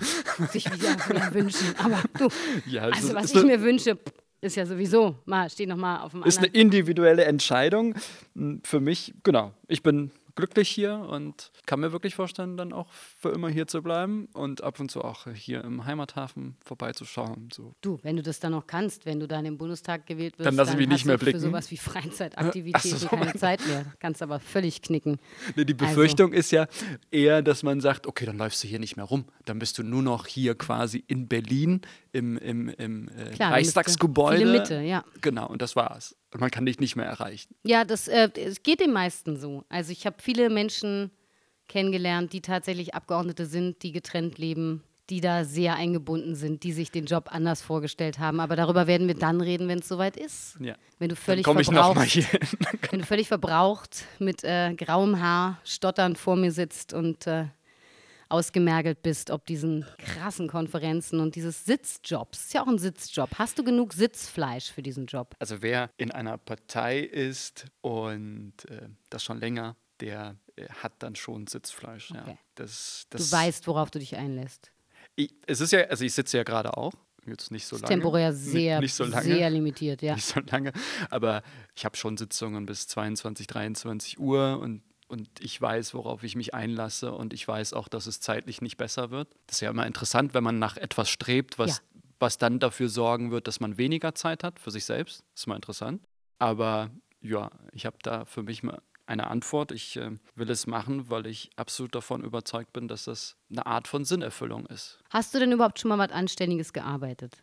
sich 0.51 0.65
wieder, 0.73 0.97
wieder 1.09 1.35
wünschen. 1.35 1.67
Aber 1.79 2.03
du, 2.19 2.29
Ja, 2.71 2.83
also 2.85 3.15
was 3.15 3.35
ich 3.35 3.43
mir 3.43 3.61
wünsche, 3.63 3.99
ist 4.41 4.57
ja 4.57 4.67
sowieso, 4.67 5.17
mal, 5.25 5.49
steh 5.51 5.67
noch 5.67 5.77
mal 5.77 6.01
auf 6.03 6.13
dem 6.13 6.23
Ist 6.25 6.39
eine 6.39 6.49
anderen. 6.49 6.63
individuelle 6.67 7.25
Entscheidung. 7.25 7.95
Hm, 8.35 8.61
Für 8.65 8.81
mich, 8.81 9.15
genau. 9.23 9.53
Ich 9.69 9.83
bin 9.83 10.11
glücklich 10.35 10.69
hier 10.69 10.95
und 10.99 11.51
kann 11.67 11.81
mir 11.81 11.93
wirklich 11.93 12.15
vorstellen, 12.15 12.57
dann 12.57 12.73
auch 12.73 12.91
für 12.93 13.31
immer 13.31 13.49
hier 13.49 13.67
zu 13.67 13.83
bleiben 13.83 14.27
und 14.35 14.63
ab 14.63 14.81
und 14.81 14.91
zu 14.91 15.03
auch 15.03 15.27
hier 15.33 15.63
im 15.65 15.85
Heimathafen 15.85 16.57
vorbeizuschauen. 16.65 17.49
So. 17.53 17.75
Du, 17.81 17.99
wenn 18.03 18.17
du 18.17 18.23
das 18.23 18.41
dann 18.41 18.53
noch 18.53 18.67
kannst, 18.67 19.07
wenn 19.07 19.21
du 19.21 19.27
dann 19.29 19.45
im 19.45 19.59
Bundestag 19.59 20.07
gewählt 20.07 20.39
wirst, 20.39 20.47
Dann 20.47 20.57
lass 20.57 20.71
ich 20.71 20.77
mich 20.77 20.89
nicht 20.89 21.05
mehr 21.07 21.19
blicken. 21.19 21.41
für 21.41 21.47
sowas 21.47 21.71
wie 21.71 21.77
Freizeitaktivitäten 21.79 22.99
so, 22.99 23.09
keine? 23.09 23.35
Zeit 23.35 23.67
mehr. 23.67 23.85
Kannst 24.01 24.23
aber 24.23 24.41
völlig 24.41 24.83
knicken. 24.83 25.19
Nee, 25.57 25.65
die 25.65 25.75
Also- 25.75 25.87
Befürchtung 25.87 26.33
ist 26.33 26.51
ja 26.51 26.67
eher, 27.11 27.43
dass 27.43 27.63
man 27.63 27.81
sagt, 27.81 28.07
okay, 28.07 28.27
dann 28.27 28.39
läufst 28.39 28.63
du 28.63 28.69
hier 28.69 28.79
nicht 28.79 28.97
mehr 28.97 29.05
rum. 29.05 29.25
Dann 29.45 29.59
bist 29.59 29.79
du 29.79 29.83
nur 29.83 30.03
noch 30.03 30.27
hier 30.27 30.55
quasi 30.55 31.03
in 31.07 31.29
Berlin 31.29 31.81
im, 32.13 32.37
im, 32.39 32.69
im 32.69 33.09
äh, 33.09 33.31
Klar, 33.35 33.53
Reichstagsgebäude. 33.53 34.39
viele 34.39 34.53
Mitte, 34.53 34.81
ja. 34.81 35.05
Genau, 35.21 35.47
und 35.49 35.63
das 35.63 35.77
war's. 35.77 36.15
Man 36.39 36.51
kann 36.51 36.67
dich 36.67 36.81
nicht 36.81 36.97
mehr 36.97 37.07
erreichen. 37.07 37.55
Ja, 37.63 37.85
das 37.85 38.09
äh, 38.09 38.31
es 38.37 38.63
geht 38.63 38.81
den 38.81 38.93
meisten 38.93 39.37
so. 39.37 39.65
Also 39.69 39.93
ich 39.93 40.07
habe 40.07 40.17
viele 40.21 40.49
Menschen 40.51 41.11
kennengelernt, 41.69 42.33
die 42.33 42.41
tatsächlich 42.41 42.95
Abgeordnete 42.95 43.47
sind, 43.47 43.83
die 43.83 43.93
getrennt 43.93 44.39
leben, 44.39 44.83
die 45.11 45.21
da 45.21 45.45
sehr 45.45 45.75
eingebunden 45.75 46.35
sind, 46.35 46.63
die 46.63 46.73
sich 46.73 46.91
den 46.91 47.07
Job 47.07 47.29
anders 47.31 47.63
vorgestellt 47.63 48.19
haben. 48.19 48.41
Aber 48.41 48.57
darüber 48.57 48.87
werden 48.87 49.09
wir 49.09 49.15
dann 49.15 49.41
reden, 49.41 49.69
wenn 49.69 49.81
es 49.81 49.89
soweit 49.89 50.17
ist. 50.17 50.57
Ja. 50.61 50.75
Wenn 50.99 51.09
du 51.09 51.17
völlig 51.17 51.45
verbraucht, 51.45 51.97
wenn 52.91 53.01
du 53.01 53.07
völlig 53.07 53.29
verbraucht 53.29 54.05
mit 54.19 54.45
äh, 54.45 54.75
grauem 54.75 55.21
Haar 55.21 55.59
stotternd 55.65 56.19
vor 56.19 56.37
mir 56.37 56.53
sitzt 56.53 56.93
und 56.93 57.27
äh, 57.27 57.47
ausgemergelt 58.33 59.03
bist, 59.03 59.31
ob 59.31 59.47
diesen 59.47 59.85
krassen 59.99 60.49
Konferenzen 60.49 61.21
und 61.21 61.37
dieses 61.37 61.65
Sitzjobs. 61.65 62.47
Ist 62.47 62.55
ja 62.55 62.63
auch 62.63 62.69
ein 62.69 62.79
Sitzjob. 62.79 63.31
Hast 63.39 63.59
du 63.59 63.65
genug 63.65 63.93
Sitzfleisch 63.93 64.73
für 64.73 64.83
diesen 64.83 65.07
Job? 65.07 65.35
Also 65.39 65.63
wer 65.63 65.91
in 65.99 66.11
einer 66.11 66.39
Partei 66.39 67.01
ist 67.01 67.67
und 67.83 68.55
äh, 68.69 68.89
das 69.11 69.23
schon 69.23 69.39
länger, 69.39 69.77
der 70.01 70.37
äh, 70.57 70.67
hat 70.69 70.95
dann 71.01 71.15
schon 71.15 71.47
Sitzfleisch. 71.47 72.11
Ja. 72.11 72.23
Okay. 72.23 72.39
Das, 72.57 73.07
Du 73.11 73.19
das, 73.19 73.31
weißt, 73.31 73.67
worauf 73.67 73.91
du 73.91 73.99
dich 73.99 74.17
einlässt. 74.17 74.73
Ich, 75.15 75.33
es 75.47 75.61
ist 75.61 75.73
ja, 75.73 75.81
also 75.85 76.05
ich 76.05 76.15
sitze 76.15 76.39
ja 76.39 76.43
gerade 76.43 76.77
auch 76.77 76.93
jetzt 77.27 77.51
nicht 77.53 77.67
so 77.67 77.77
lange. 77.77 77.87
temporär 77.89 78.33
Nicht- 78.33 78.41
sehr, 78.43 78.81
nicht 78.81 78.95
so 78.95 79.05
lange. 79.05 79.23
sehr 79.23 79.49
limitiert, 79.51 80.03
ja. 80.03 80.15
nicht 80.15 80.25
so 80.27 80.41
lange. 80.41 80.73
Aber 81.11 81.43
ich 81.77 81.85
habe 81.85 81.97
schon 81.97 82.17
Sitzungen 82.17 82.67
bis 82.67 82.89
22, 82.89 83.47
23 83.47 84.19
Uhr 84.19 84.59
und, 84.61 84.83
und 85.13 85.29
ich 85.41 85.61
weiß, 85.61 85.95
worauf 85.95 86.25
ich 86.25 86.35
mich 86.37 86.55
einlasse 86.55 87.13
und 87.13 87.33
ich 87.33 87.47
weiß 87.47 87.75
auch, 87.75 87.87
dass 87.89 88.07
es 88.07 88.19
zeitlich 88.21 88.61
nicht 88.63 88.77
besser 88.79 89.11
wird. 89.11 89.29
Das 89.47 89.59
ist 89.59 89.61
ja 89.61 89.71
immer 89.71 89.87
interessant, 89.87 90.35
wenn 90.35 90.43
man 90.43 90.59
nach 90.59 90.77
etwas 90.77 91.09
strebt, 91.11 91.59
was, 91.59 91.77
Ja. 91.79 91.83
was 92.19 92.39
dann 92.39 92.59
dafür 92.59 92.89
sorgen 92.89 93.31
wird, 93.31 93.47
dass 93.47 93.61
man 93.61 93.77
weniger 93.79 94.15
Zeit 94.15 94.43
hat 94.43 94.59
für 94.59 94.71
sich 94.71 94.85
selbst. 94.87 95.21
Das 95.35 95.43
ist 95.43 95.47
mal 95.47 95.57
interessant. 95.57 96.03
Aber 96.39 96.91
ja, 97.21 97.51
ich 97.73 97.87
habe 97.87 97.99
da 98.03 98.25
für 98.25 98.43
mich 98.43 98.63
mal 98.63 98.81
eine 99.07 99.29
Antwort. 99.29 99.73
Ich 99.73 99.97
äh, 99.97 100.11
will 100.35 100.51
es 100.51 100.67
machen, 100.67 101.11
weil 101.11 101.27
ich 101.27 101.51
absolut 101.57 101.95
davon 101.95 102.23
überzeugt 102.23 102.73
bin, 102.73 102.89
dass 102.89 103.05
das 103.05 103.37
eine 103.51 103.67
Art 103.67 103.89
von 103.89 104.05
Sinnerfüllung 104.05 104.67
ist. 104.67 105.01
Hast 105.11 105.35
du 105.35 105.39
denn 105.39 105.53
überhaupt 105.53 105.79
schon 105.79 105.89
mal 105.89 105.99
was 105.99 106.11
Anständiges 106.11 106.73
gearbeitet? 106.73 107.43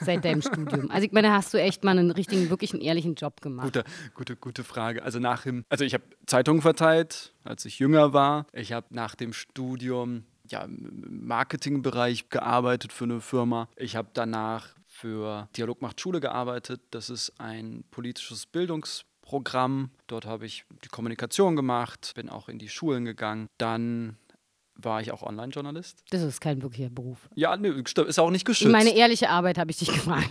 Seit 0.00 0.24
deinem 0.24 0.42
Studium? 0.42 0.90
Also 0.90 1.06
ich 1.06 1.12
meine, 1.12 1.32
hast 1.32 1.52
du 1.52 1.58
echt 1.58 1.84
mal 1.84 1.98
einen 1.98 2.10
richtigen, 2.10 2.50
wirklich 2.50 2.72
einen 2.72 2.82
ehrlichen 2.82 3.14
Job 3.14 3.40
gemacht? 3.40 3.66
Gute, 3.66 3.84
gute, 4.14 4.36
gute 4.36 4.64
Frage. 4.64 5.02
Also 5.02 5.18
nach 5.18 5.42
dem, 5.42 5.64
also 5.68 5.84
ich 5.84 5.94
habe 5.94 6.04
Zeitungen 6.26 6.62
verteilt, 6.62 7.34
als 7.44 7.64
ich 7.64 7.78
jünger 7.78 8.12
war. 8.12 8.46
Ich 8.52 8.72
habe 8.72 8.86
nach 8.90 9.14
dem 9.14 9.32
Studium 9.32 10.24
ja, 10.48 10.62
im 10.62 11.26
Marketingbereich 11.26 12.28
gearbeitet 12.28 12.92
für 12.92 13.04
eine 13.04 13.20
Firma. 13.20 13.68
Ich 13.76 13.96
habe 13.96 14.08
danach 14.12 14.68
für 14.86 15.48
Dialog 15.56 15.82
macht 15.82 16.00
Schule 16.00 16.20
gearbeitet. 16.20 16.80
Das 16.90 17.10
ist 17.10 17.40
ein 17.40 17.84
politisches 17.90 18.46
Bildungsprogramm. 19.24 19.90
Dort 20.06 20.26
habe 20.26 20.46
ich 20.46 20.64
die 20.84 20.88
Kommunikation 20.88 21.56
gemacht, 21.56 22.12
bin 22.14 22.28
auch 22.28 22.48
in 22.48 22.58
die 22.58 22.68
Schulen 22.68 23.04
gegangen. 23.04 23.48
Dann 23.58 24.16
war 24.76 25.00
ich 25.00 25.12
auch 25.12 25.22
Online-Journalist. 25.22 26.02
Das 26.10 26.20
ist 26.22 26.40
kein 26.40 26.60
wirklicher 26.62 26.90
Beruf. 26.90 27.28
Ja, 27.34 27.56
stimmt, 27.56 28.08
ist 28.08 28.18
auch 28.18 28.30
nicht 28.30 28.44
geschützt. 28.44 28.70
Meine 28.72 28.94
ehrliche 28.94 29.28
Arbeit 29.30 29.56
habe 29.58 29.70
ich 29.70 29.78
dich 29.78 29.88
gefragt. 29.92 30.28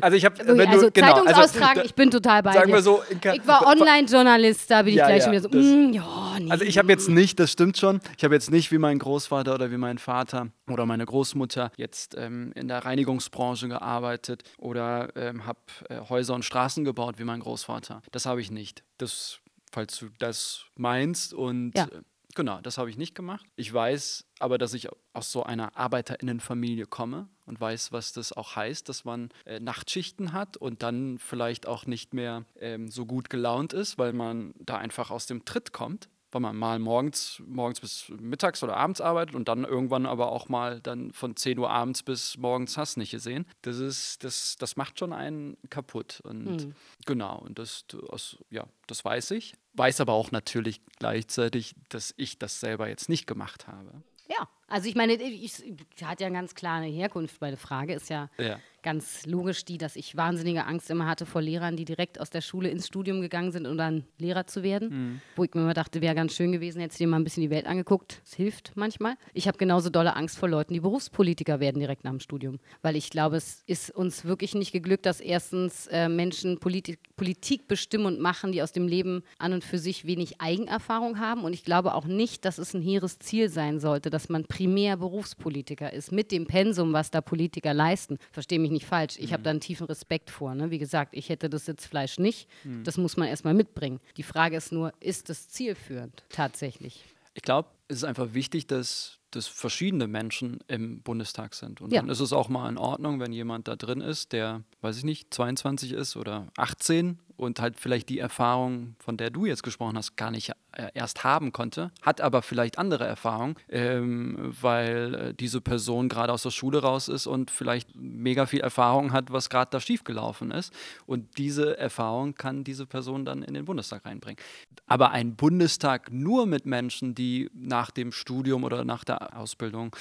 Also 0.00 0.16
ich 0.16 0.24
habe, 0.24 0.38
wenn 0.46 0.56
du- 0.56 0.68
also 0.68 0.90
genau, 0.90 1.06
also 1.12 1.24
Zeitungsaustragen, 1.24 1.74
da- 1.76 1.84
ich 1.84 1.94
bin 1.94 2.10
total 2.10 2.42
bei 2.42 2.52
sagen 2.52 2.68
dir. 2.68 2.74
wir 2.74 2.82
so, 2.82 3.02
ich 3.10 3.46
war 3.46 3.66
Online-Journalist, 3.66 4.70
da 4.70 4.82
bin 4.82 4.90
ich 4.94 4.98
Ja, 4.98 5.06
gleich 5.06 5.18
ja, 5.18 5.24
schon 5.24 5.32
wieder 5.32 5.42
so, 5.42 5.48
das- 5.48 5.64
mm, 5.64 5.92
ja, 5.92 6.36
nee. 6.40 6.50
Also 6.50 6.64
ich 6.64 6.78
habe 6.78 6.88
jetzt 6.88 7.08
nicht, 7.08 7.38
das 7.38 7.52
stimmt 7.52 7.76
schon, 7.76 8.00
ich 8.16 8.24
habe 8.24 8.34
jetzt 8.34 8.50
nicht 8.50 8.72
wie 8.72 8.78
mein 8.78 8.98
Großvater 8.98 9.54
oder 9.54 9.70
wie 9.70 9.76
mein 9.76 9.98
Vater 9.98 10.48
oder 10.70 10.86
meine 10.86 11.04
Großmutter 11.04 11.70
jetzt 11.76 12.16
ähm, 12.18 12.52
in 12.54 12.68
der 12.68 12.84
Reinigungsbranche 12.84 13.68
gearbeitet 13.68 14.42
oder 14.58 15.14
ähm, 15.16 15.46
habe 15.46 15.58
äh, 15.90 16.00
Häuser 16.08 16.34
und 16.34 16.44
Straßen 16.44 16.84
gebaut 16.84 17.18
wie 17.18 17.24
mein 17.24 17.40
Großvater. 17.40 18.02
Das 18.10 18.26
habe 18.26 18.40
ich 18.40 18.50
nicht. 18.50 18.82
Das, 18.98 19.38
falls 19.70 19.98
du 19.98 20.06
das 20.18 20.64
meinst 20.76 21.34
und 21.34 21.72
Ja. 21.76 21.86
Genau, 22.34 22.60
das 22.60 22.78
habe 22.78 22.90
ich 22.90 22.96
nicht 22.96 23.14
gemacht. 23.14 23.46
Ich 23.56 23.72
weiß 23.72 24.26
aber, 24.38 24.58
dass 24.58 24.74
ich 24.74 24.88
aus 25.12 25.30
so 25.30 25.42
einer 25.44 25.76
Arbeiterinnenfamilie 25.76 26.86
komme 26.86 27.28
und 27.46 27.60
weiß, 27.60 27.92
was 27.92 28.12
das 28.12 28.32
auch 28.32 28.56
heißt, 28.56 28.88
dass 28.88 29.04
man 29.04 29.30
äh, 29.44 29.60
Nachtschichten 29.60 30.32
hat 30.32 30.56
und 30.56 30.82
dann 30.82 31.18
vielleicht 31.18 31.66
auch 31.66 31.86
nicht 31.86 32.14
mehr 32.14 32.44
ähm, 32.58 32.88
so 32.88 33.06
gut 33.06 33.30
gelaunt 33.30 33.72
ist, 33.72 33.98
weil 33.98 34.12
man 34.12 34.54
da 34.58 34.78
einfach 34.78 35.10
aus 35.10 35.26
dem 35.26 35.44
Tritt 35.44 35.72
kommt 35.72 36.08
weil 36.32 36.40
man 36.40 36.56
mal 36.56 36.78
morgens, 36.78 37.42
morgens 37.46 37.80
bis 37.80 38.10
mittags 38.18 38.62
oder 38.62 38.76
abends 38.76 39.00
arbeitet 39.00 39.34
und 39.34 39.48
dann 39.48 39.64
irgendwann 39.64 40.06
aber 40.06 40.32
auch 40.32 40.48
mal 40.48 40.80
dann 40.80 41.12
von 41.12 41.36
10 41.36 41.58
Uhr 41.58 41.70
abends 41.70 42.02
bis 42.02 42.38
morgens 42.38 42.76
hast 42.76 42.96
nicht 42.96 43.10
gesehen. 43.10 43.46
Das 43.60 43.78
ist, 43.78 44.24
das, 44.24 44.56
das 44.58 44.76
macht 44.76 44.98
schon 44.98 45.12
einen 45.12 45.56
kaputt. 45.70 46.20
Und 46.24 46.74
genau, 47.06 47.38
und 47.38 47.58
das, 47.58 47.84
das, 48.10 48.38
ja, 48.50 48.66
das 48.86 49.04
weiß 49.04 49.32
ich. 49.32 49.54
Weiß 49.74 50.00
aber 50.00 50.14
auch 50.14 50.30
natürlich 50.30 50.80
gleichzeitig, 50.98 51.74
dass 51.90 52.14
ich 52.16 52.38
das 52.38 52.60
selber 52.60 52.88
jetzt 52.88 53.08
nicht 53.08 53.26
gemacht 53.26 53.68
habe. 53.68 54.02
Ja, 54.28 54.48
also 54.72 54.88
ich 54.88 54.94
meine, 54.94 55.14
ich, 55.14 55.62
ich 55.64 56.04
hat 56.04 56.20
ja 56.20 56.26
eine 56.26 56.36
ganz 56.36 56.54
klare 56.54 56.86
Herkunft. 56.86 57.40
Meine 57.40 57.56
Frage 57.56 57.94
ist 57.94 58.08
ja, 58.10 58.28
Ja. 58.38 58.58
ganz 58.82 59.26
logisch 59.26 59.64
die, 59.64 59.78
dass 59.78 59.94
ich 59.94 60.16
wahnsinnige 60.16 60.64
Angst 60.66 60.90
immer 60.90 61.06
hatte 61.06 61.24
vor 61.26 61.40
Lehrern, 61.42 61.76
die 61.76 61.84
direkt 61.84 62.18
aus 62.20 62.30
der 62.30 62.40
Schule 62.40 62.68
ins 62.68 62.86
Studium 62.88 63.20
gegangen 63.20 63.52
sind, 63.52 63.66
um 63.66 63.76
dann 63.76 64.04
Lehrer 64.18 64.46
zu 64.46 64.62
werden. 64.62 64.88
Mhm. 64.88 65.20
Wo 65.36 65.44
ich 65.44 65.54
mir 65.54 65.60
immer 65.60 65.74
dachte, 65.74 66.00
wäre 66.00 66.14
ganz 66.14 66.34
schön 66.34 66.50
gewesen, 66.52 66.80
hättest 66.80 66.98
du 66.98 67.04
dir 67.04 67.08
mal 67.08 67.18
ein 67.18 67.24
bisschen 67.24 67.42
die 67.42 67.50
Welt 67.50 67.66
angeguckt. 67.66 68.20
Das 68.24 68.34
hilft 68.34 68.72
manchmal. 68.74 69.14
Ich 69.34 69.46
habe 69.46 69.58
genauso 69.58 69.88
dolle 69.90 70.16
Angst 70.16 70.36
vor 70.38 70.48
Leuten, 70.48 70.74
die 70.74 70.80
Berufspolitiker 70.80 71.60
werden 71.60 71.78
direkt 71.78 72.02
nach 72.04 72.10
dem 72.10 72.20
Studium. 72.20 72.58
Weil 72.80 72.96
ich 72.96 73.10
glaube, 73.10 73.36
es 73.36 73.62
ist 73.66 73.90
uns 73.90 74.24
wirklich 74.24 74.54
nicht 74.54 74.72
geglückt, 74.72 75.06
dass 75.06 75.20
erstens 75.20 75.86
äh, 75.88 76.08
Menschen 76.08 76.58
Politik, 76.58 76.98
Politik 77.16 77.68
bestimmen 77.68 78.06
und 78.06 78.20
machen, 78.20 78.50
die 78.52 78.62
aus 78.62 78.72
dem 78.72 78.88
Leben 78.88 79.22
an 79.38 79.52
und 79.52 79.62
für 79.64 79.78
sich 79.78 80.06
wenig 80.06 80.40
Eigenerfahrung 80.40 81.20
haben. 81.20 81.44
Und 81.44 81.52
ich 81.52 81.64
glaube 81.64 81.94
auch 81.94 82.06
nicht, 82.06 82.44
dass 82.44 82.58
es 82.58 82.74
ein 82.74 82.82
hehres 82.82 83.18
Ziel 83.20 83.48
sein 83.48 83.78
sollte, 83.78 84.10
dass 84.10 84.28
man 84.28 84.44
primär 84.62 84.96
Berufspolitiker 84.96 85.92
ist, 85.92 86.12
mit 86.12 86.30
dem 86.30 86.46
Pensum, 86.46 86.92
was 86.92 87.10
da 87.10 87.20
Politiker 87.20 87.74
leisten. 87.74 88.18
Verstehe 88.30 88.60
mich 88.60 88.70
nicht 88.70 88.86
falsch. 88.86 89.16
Ich 89.18 89.32
habe 89.32 89.42
da 89.42 89.50
einen 89.50 89.58
tiefen 89.58 89.86
Respekt 89.88 90.30
vor. 90.30 90.54
Ne? 90.54 90.70
Wie 90.70 90.78
gesagt, 90.78 91.16
ich 91.16 91.30
hätte 91.30 91.50
das 91.50 91.66
Sitzfleisch 91.66 92.20
nicht. 92.20 92.48
Das 92.84 92.96
muss 92.96 93.16
man 93.16 93.26
erstmal 93.26 93.54
mitbringen. 93.54 93.98
Die 94.16 94.22
Frage 94.22 94.56
ist 94.56 94.70
nur, 94.70 94.92
ist 95.00 95.30
es 95.30 95.48
zielführend 95.48 96.22
tatsächlich? 96.28 97.04
Ich 97.34 97.42
glaube, 97.42 97.70
es 97.88 97.98
ist 97.98 98.04
einfach 98.04 98.34
wichtig, 98.34 98.68
dass, 98.68 99.18
dass 99.36 99.46
verschiedene 99.46 100.06
Menschen 100.06 100.60
im 100.68 101.00
Bundestag 101.02 101.54
sind. 101.54 101.80
Und 101.80 101.92
Ja. 101.92 102.00
dann 102.00 102.10
ist 102.10 102.20
es 102.20 102.32
auch 102.32 102.48
mal 102.48 102.68
in 102.68 102.78
Ordnung, 102.78 103.20
wenn 103.20 103.32
jemand 103.32 103.68
da 103.68 103.76
drin 103.76 104.00
ist, 104.00 104.32
der, 104.32 104.62
weiß 104.80 104.98
ich 104.98 105.04
nicht, 105.04 105.32
22 105.34 105.92
ist 105.92 106.16
oder 106.16 106.48
18 106.56 107.18
und 107.36 107.60
halt 107.60 107.80
vielleicht 107.80 108.08
die 108.08 108.18
Erfahrung, 108.18 108.94
von 108.98 109.16
der 109.16 109.30
du 109.30 109.46
jetzt 109.46 109.62
gesprochen 109.62 109.96
hast, 109.96 110.16
gar 110.16 110.30
nicht 110.30 110.50
äh, 110.72 110.88
erst 110.94 111.24
haben 111.24 111.52
konnte, 111.52 111.90
hat 112.00 112.20
aber 112.20 112.40
vielleicht 112.42 112.78
andere 112.78 113.04
Erfahrungen, 113.04 113.56
ähm, 113.68 114.54
weil 114.60 115.14
äh, 115.14 115.34
diese 115.34 115.60
Person 115.60 116.08
gerade 116.08 116.32
aus 116.32 116.42
der 116.44 116.50
Schule 116.50 116.82
raus 116.82 117.08
ist 117.08 117.26
und 117.26 117.50
vielleicht 117.50 117.96
mega 117.96 118.46
viel 118.46 118.60
Erfahrung 118.60 119.12
hat, 119.12 119.32
was 119.32 119.50
gerade 119.50 119.70
da 119.70 119.80
schiefgelaufen 119.80 120.50
ist. 120.50 120.72
Und 121.06 121.36
diese 121.38 121.76
Erfahrung 121.78 122.34
kann 122.34 122.64
diese 122.64 122.86
Person 122.86 123.24
dann 123.24 123.42
in 123.42 123.54
den 123.54 123.64
Bundestag 123.64 124.04
reinbringen. 124.04 124.38
Aber 124.86 125.10
ein 125.10 125.34
Bundestag 125.36 126.12
nur 126.12 126.46
mit 126.46 126.64
Menschen, 126.66 127.14
die 127.14 127.50
nach 127.54 127.90
dem 127.90 128.12
Studium 128.12 128.64
oder 128.64 128.84
nach 128.84 129.04
der 129.04 129.21
Ausbildung 129.26 129.94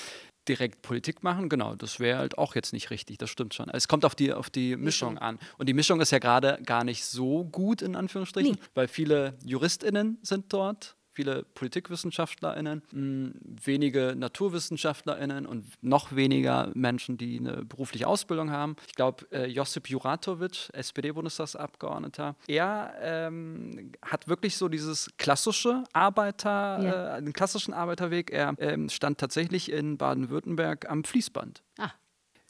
direkt 0.47 0.81
Politik 0.81 1.23
machen, 1.23 1.49
genau, 1.49 1.75
das 1.75 1.99
wäre 1.99 2.17
halt 2.17 2.37
auch 2.37 2.55
jetzt 2.55 2.73
nicht 2.73 2.89
richtig, 2.89 3.17
das 3.17 3.29
stimmt 3.29 3.53
schon. 3.53 3.69
Es 3.69 3.87
kommt 3.87 4.05
auf 4.05 4.15
die, 4.15 4.33
auf 4.33 4.49
die 4.49 4.75
Mischung 4.75 5.17
an. 5.17 5.39
Und 5.57 5.69
die 5.69 5.73
Mischung 5.73 6.01
ist 6.01 6.11
ja 6.11 6.19
gerade 6.19 6.59
gar 6.65 6.83
nicht 6.83 7.05
so 7.05 7.45
gut, 7.45 7.81
in 7.81 7.95
Anführungsstrichen, 7.95 8.57
weil 8.73 8.87
viele 8.87 9.37
JuristInnen 9.45 10.17
sind 10.23 10.51
dort, 10.51 10.95
viele 11.13 11.43
PolitikwissenschaftlerInnen, 11.55 12.81
mh, 12.91 13.31
wenige 13.65 14.15
NaturwissenschaftlerInnen 14.17 15.45
und 15.45 15.65
noch 15.81 16.15
weniger 16.15 16.71
Menschen, 16.73 17.17
die 17.17 17.39
eine 17.39 17.65
berufliche 17.65 18.07
Ausbildung 18.07 18.51
haben. 18.51 18.75
Ich 18.87 18.95
glaube, 18.95 19.25
äh, 19.31 19.45
Josip 19.47 19.89
Juratovic, 19.89 20.69
SPD-Bundestagsabgeordneter, 20.73 22.35
er 22.47 22.93
ähm, 23.01 23.91
hat 24.01 24.27
wirklich 24.27 24.55
so 24.57 24.67
dieses 24.69 25.09
klassische 25.17 25.83
Arbeiter, 25.93 26.79
Ja. 26.81 27.17
äh, 27.17 27.21
den 27.23 27.33
klassischen 27.33 27.73
Arbeiterweg. 27.73 28.31
Er 28.31 28.53
ähm, 28.59 28.89
stand 28.89 29.17
tatsächlich 29.19 29.71
in 29.71 29.97
Baden-Württemberg 29.97 30.89
am 30.89 31.03
Fließband 31.03 31.61
Ah, 31.77 31.91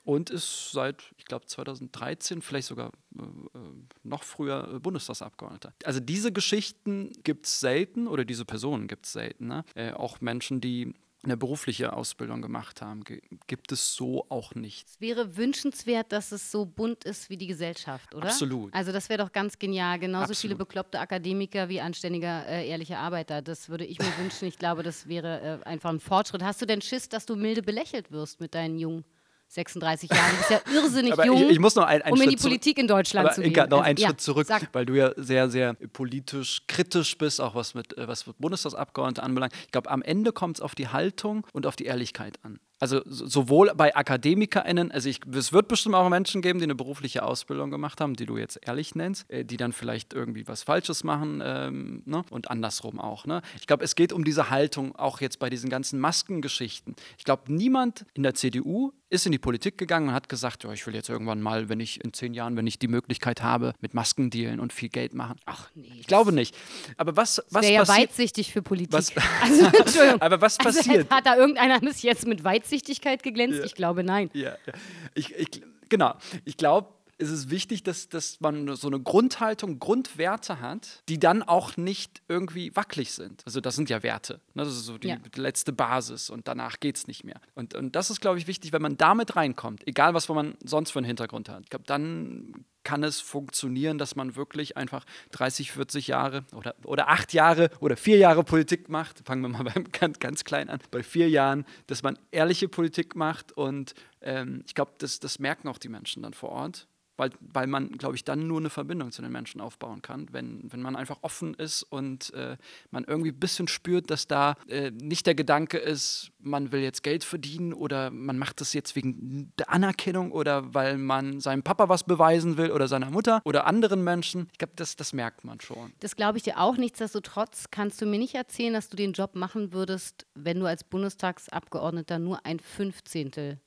und 0.04 0.30
ist 0.30 0.72
seit, 0.72 1.04
ich 1.18 1.26
glaube, 1.26 1.46
2013, 1.46 2.42
vielleicht 2.42 2.68
sogar 2.68 2.92
äh, 3.18 3.22
äh, 3.22 3.60
noch 4.04 4.24
früher 4.24 4.76
äh, 4.76 4.80
Bundestagsabgeordneter. 4.80 5.74
Also 5.84 6.00
diese 6.00 6.32
Geschichten 6.32 7.12
gibt 7.24 7.46
es 7.46 7.60
selten 7.60 8.08
oder 8.08 8.26
diese 8.26 8.46
Personen 8.46 8.88
gibt 8.88 9.06
es 9.06 9.14
selten. 9.14 9.48
Ne? 9.48 9.64
Äh, 9.76 9.92
auch 9.92 10.22
Menschen, 10.22 10.62
die 10.62 10.94
eine 11.24 11.38
berufliche 11.38 11.94
Ausbildung 11.94 12.42
gemacht 12.42 12.82
haben, 12.82 13.04
gibt 13.46 13.72
es 13.72 13.94
so 13.94 14.26
auch 14.30 14.56
nicht. 14.56 14.88
es 14.88 15.02
wäre 15.02 15.38
wünschenswert, 15.38 16.12
dass 16.12 16.32
es 16.32 16.50
so 16.50 16.66
bunt 16.66 17.04
ist 17.04 17.30
wie 17.30 17.38
die 17.38 17.46
Gesellschaft, 17.46 18.16
oder? 18.16 18.26
Absolut. 18.26 18.74
Also 18.74 18.92
das 18.92 19.08
wäre 19.08 19.24
doch 19.24 19.32
ganz 19.32 19.60
genial. 19.60 20.00
Genauso 20.00 20.32
Absolut. 20.32 20.40
viele 20.40 20.56
bekloppte 20.56 21.00
Akademiker 21.00 21.70
wie 21.70 21.80
anständiger, 21.80 22.48
äh, 22.48 22.68
ehrlicher 22.68 22.98
Arbeiter. 22.98 23.44
Das 23.44 23.70
würde 23.70 23.86
ich 23.86 24.00
mir 24.00 24.06
wünschen. 24.18 24.48
Ich 24.48 24.58
glaube, 24.58 24.82
das 24.82 25.08
wäre 25.08 25.62
äh, 25.64 25.68
einfach 25.68 25.92
ein 25.92 26.00
Fortschritt. 26.00 26.42
Hast 26.42 26.60
du 26.62 26.66
denn 26.66 26.82
Schiss, 26.82 27.08
dass 27.08 27.28
du 27.28 27.36
milde 27.36 27.62
belächelt 27.62 28.12
wirst 28.12 28.40
mit 28.40 28.56
deinen 28.56 28.80
jungen 28.80 29.06
36 29.54 30.10
Jahren? 30.10 30.32
Du 30.32 30.38
bist 30.38 30.50
ja 30.50 30.62
irrsinnig 30.74 31.14
Aber 31.14 31.26
jung, 31.26 31.44
ich, 31.44 31.50
ich 31.52 31.60
muss 31.60 31.76
noch 31.76 31.84
ein, 31.86 32.02
einen 32.02 32.14
um 32.14 32.18
in 32.20 32.24
Schritt 32.24 32.32
die 32.34 32.38
zurück- 32.38 32.50
Politik 32.52 32.78
in 32.80 32.88
Deutschland 32.88 33.26
Aber 33.28 33.36
zu 33.36 33.42
gehen. 33.42 33.54
noch 33.54 33.62
Also, 33.64 33.80
einen 33.82 33.98
ja, 33.98 34.08
Schritt 34.08 34.22
zurück, 34.22 34.48
Sag. 34.48 34.70
weil 34.74 34.86
du 34.86 34.94
ja 34.96 35.12
sehr, 35.18 35.50
sehr 35.50 35.74
politisch 35.74 36.62
kritisch 36.68 37.18
bist, 37.18 37.42
auch 37.42 37.54
was 37.56 37.74
mit 37.74 37.98
äh, 37.98 38.08
was 38.08 38.24
Bundestagsabgeordnete 38.40 39.22
anbelangt. 39.24 39.54
Ich 39.66 39.72
glaube, 39.72 39.90
am 39.90 40.02
Ende 40.02 40.32
kommt 40.32 40.58
es 40.58 40.62
auf 40.62 40.74
die 40.76 40.88
Haltung 40.88 41.46
und 41.54 41.66
auf 41.68 41.76
die 41.76 41.86
Ehrlichkeit 41.86 42.40
an. 42.44 42.60
Also 42.80 43.02
so- 43.06 43.28
sowohl 43.28 43.72
bei 43.76 43.96
AkademikerInnen, 43.96 44.92
also 44.92 45.08
ich, 45.08 45.20
es 45.34 45.54
wird 45.54 45.68
bestimmt 45.68 45.94
auch 45.96 46.10
Menschen 46.10 46.42
geben, 46.42 46.58
die 46.60 46.64
eine 46.64 46.74
berufliche 46.74 47.22
Ausbildung 47.24 47.70
gemacht 47.70 48.02
haben, 48.02 48.16
die 48.16 48.26
du 48.26 48.38
jetzt 48.38 48.60
ehrlich 48.66 48.96
nennst, 48.96 49.30
äh, 49.30 49.46
die 49.46 49.58
dann 49.58 49.72
vielleicht 49.74 50.14
irgendwie 50.14 50.48
was 50.48 50.64
Falsches 50.64 51.04
machen 51.04 51.42
ähm, 51.46 52.02
ne? 52.06 52.24
und 52.32 52.50
andersrum 52.50 53.00
auch. 53.00 53.26
Ne? 53.26 53.42
Ich 53.60 53.68
glaube, 53.68 53.84
es 53.84 53.96
geht 53.96 54.14
um 54.14 54.24
diese 54.24 54.50
Haltung 54.50 54.96
auch 54.96 55.22
jetzt 55.22 55.38
bei 55.40 55.50
diesen 55.52 55.70
ganzen 55.70 56.00
Maskengeschichten. 56.00 56.96
Ich 57.18 57.24
glaube, 57.24 57.54
niemand 57.54 58.06
in 58.14 58.24
der 58.24 58.34
CDU 58.34 58.94
ist 59.12 59.26
in 59.26 59.32
die 59.32 59.38
Politik 59.40 59.78
gegangen 59.78 60.08
und 60.10 60.14
hat 60.16 60.30
gesagt, 60.30 60.64
ja, 60.64 60.72
ich 60.72 60.88
will 60.88 60.96
jetzt 60.96 61.10
irgendwann 61.10 61.42
mal, 61.42 61.70
wenn 61.70 61.80
ich 61.80 62.04
in 62.04 62.14
zehn 62.14 62.34
Jahren, 62.34 62.56
wenn 62.58 62.66
ich 62.66 62.80
die 62.80 62.88
Möglichkeit 62.88 63.44
habe, 63.44 63.74
mit 63.82 63.94
Masken 63.94 64.30
dealen 64.30 64.60
und 64.60 64.72
viel 64.74 64.90
Geld 64.90 65.14
machen. 65.14 65.38
Ach 65.46 65.70
nee. 65.76 65.92
Ich 66.00 66.08
glaube 66.08 66.32
nicht. 66.32 66.56
Aber 66.98 67.16
was, 67.18 67.44
was 67.52 67.64
Wäre 67.64 67.74
ja 67.74 67.88
weitsichtig 67.88 68.52
für 68.54 68.62
Politik. 68.62 68.94
Was- 68.94 69.12
also, 69.42 69.66
Entschuldigung. 69.66 70.22
Aber 70.22 70.42
was 70.42 70.58
Also, 70.60 70.80
passiert? 70.80 71.12
hat 71.12 71.26
da 71.26 71.36
irgendeiner 71.36 71.80
bis 71.82 72.02
jetzt 72.02 72.26
mit 72.26 72.44
Weitsichtigkeit 72.44 73.22
geglänzt? 73.22 73.62
Ich 73.66 73.76
glaube, 73.76 74.04
nein. 74.04 74.30
Ja, 74.34 74.56
ja. 74.66 74.74
Ich, 75.14 75.36
ich, 75.36 75.62
Genau. 75.90 76.16
Ich 76.46 76.56
glaube, 76.56 76.88
es 77.22 77.30
ist 77.30 77.50
wichtig, 77.52 77.84
dass, 77.84 78.10
dass 78.10 78.40
man 78.42 78.76
so 78.76 78.88
eine 78.88 79.00
Grundhaltung, 79.00 79.80
Grundwerte 79.80 80.60
hat, 80.60 81.04
die 81.08 81.20
dann 81.20 81.44
auch 81.44 81.78
nicht 81.78 82.22
irgendwie 82.28 82.76
wackelig 82.76 83.12
sind. 83.14 83.44
Also 83.46 83.62
das 83.62 83.76
sind 83.76 83.90
ja 83.90 84.02
Werte. 84.04 84.42
Ne? 84.54 84.64
Das 84.64 84.74
ist 84.74 84.86
so 84.86 84.98
die 84.98 85.10
Ja. 85.10 85.18
letzte 85.36 85.72
Basis 85.72 86.30
und 86.30 86.48
danach 86.48 86.80
geht 86.80 86.98
es 86.98 87.08
nicht 87.08 87.24
mehr. 87.24 87.40
Und, 87.54 87.76
und 87.76 87.96
das 87.96 88.10
ist, 88.10 88.22
glaube 88.22 88.40
ich, 88.40 88.48
wichtig, 88.48 88.74
wenn 88.74 88.82
man 88.82 88.98
damit 88.98 89.36
reinkommt, 89.36 89.88
egal 89.88 90.14
was 90.14 90.28
man 90.30 90.56
sonst 90.64 90.92
für 90.92 91.00
einen 91.00 91.06
Hintergrund 91.06 91.50
hat. 91.50 91.64
Ich 91.64 91.70
glaube, 91.70 91.86
dann 91.86 92.66
kann 92.84 93.04
es 93.04 93.20
funktionieren, 93.22 94.00
dass 94.00 94.16
man 94.16 94.36
wirklich 94.36 94.76
einfach 94.76 95.06
30, 95.34 95.72
40 95.72 96.08
Jahre 96.08 96.46
oder, 96.56 96.74
oder 96.84 97.10
acht 97.10 97.32
Jahre 97.34 97.70
oder 97.80 97.96
vier 97.96 98.18
Jahre 98.18 98.44
Politik 98.44 98.90
macht. 98.90 99.22
Fangen 99.26 99.42
wir 99.44 99.50
mal 99.50 99.64
beim 99.74 99.92
ganz, 99.92 100.18
ganz 100.20 100.44
klein 100.44 100.70
an. 100.70 100.80
Bei 100.90 101.04
vier 101.04 101.30
Jahren, 101.30 101.66
dass 101.86 102.02
man 102.02 102.18
ehrliche 102.32 102.68
Politik 102.68 103.16
macht 103.16 103.52
und 103.52 103.94
ähm, 104.22 104.64
ich 104.66 104.74
glaube, 104.74 104.94
das, 104.98 105.20
das 105.20 105.38
merken 105.38 105.68
auch 105.68 105.78
die 105.78 105.90
Menschen 105.90 106.24
dann 106.24 106.34
vor 106.34 106.50
Ort. 106.50 106.88
Weil, 107.22 107.30
weil 107.40 107.68
man, 107.68 107.92
glaube 107.92 108.16
ich, 108.16 108.24
dann 108.24 108.48
nur 108.48 108.58
eine 108.58 108.72
Verbindung 108.72 109.12
zu 109.12 109.22
den 109.22 109.32
Menschen 109.32 109.62
aufbauen 109.62 110.02
kann, 110.02 110.26
wenn, 110.32 110.60
wenn 110.72 110.82
man 110.82 110.96
einfach 110.96 111.20
offen 111.22 111.54
ist 111.54 111.84
und 111.84 112.34
äh, 112.34 112.58
man 112.90 113.04
irgendwie 113.04 113.30
ein 113.30 113.40
bisschen 113.40 113.68
spürt, 113.68 114.10
dass 114.10 114.26
da 114.26 114.56
äh, 114.68 114.90
nicht 114.90 115.28
der 115.28 115.36
Gedanke 115.36 115.78
ist, 115.78 116.32
man 116.40 116.72
will 116.72 116.82
jetzt 116.82 117.04
Geld 117.04 117.24
verdienen 117.24 117.74
oder 117.74 118.10
man 118.10 118.40
macht 118.40 118.60
das 118.60 118.74
jetzt 118.74 118.96
wegen 118.96 119.54
der 119.60 119.70
Anerkennung 119.70 120.32
oder 120.32 120.74
weil 120.74 120.98
man 120.98 121.42
seinem 121.42 121.62
Papa 121.62 121.90
was 121.90 122.04
beweisen 122.04 122.58
will 122.58 122.72
oder 122.72 122.88
seiner 122.88 123.12
Mutter 123.12 123.44
oder 123.46 123.68
anderen 123.68 124.04
Menschen. 124.04 124.48
Ich 124.52 124.58
glaube, 124.58 124.74
das, 124.76 124.96
das 124.96 125.14
merkt 125.14 125.44
man 125.44 125.62
schon. 125.62 125.94
Das 126.00 126.16
glaube 126.16 126.40
ich 126.40 126.44
dir 126.44 126.60
auch. 126.60 126.76
Nichtsdestotrotz 126.76 127.66
kannst 127.70 128.02
du 128.02 128.08
mir 128.08 128.18
nicht 128.18 128.34
erzählen, 128.34 128.74
dass 128.74 128.90
du 128.90 128.98
den 128.98 129.14
Job 129.14 129.36
machen 129.36 129.74
würdest, 129.74 130.26
wenn 130.34 130.60
du 130.60 130.66
als 130.66 130.84
Bundestagsabgeordneter 130.84 132.18
nur 132.18 132.44
ein 132.48 132.60
Fünfzehntel 132.60 133.60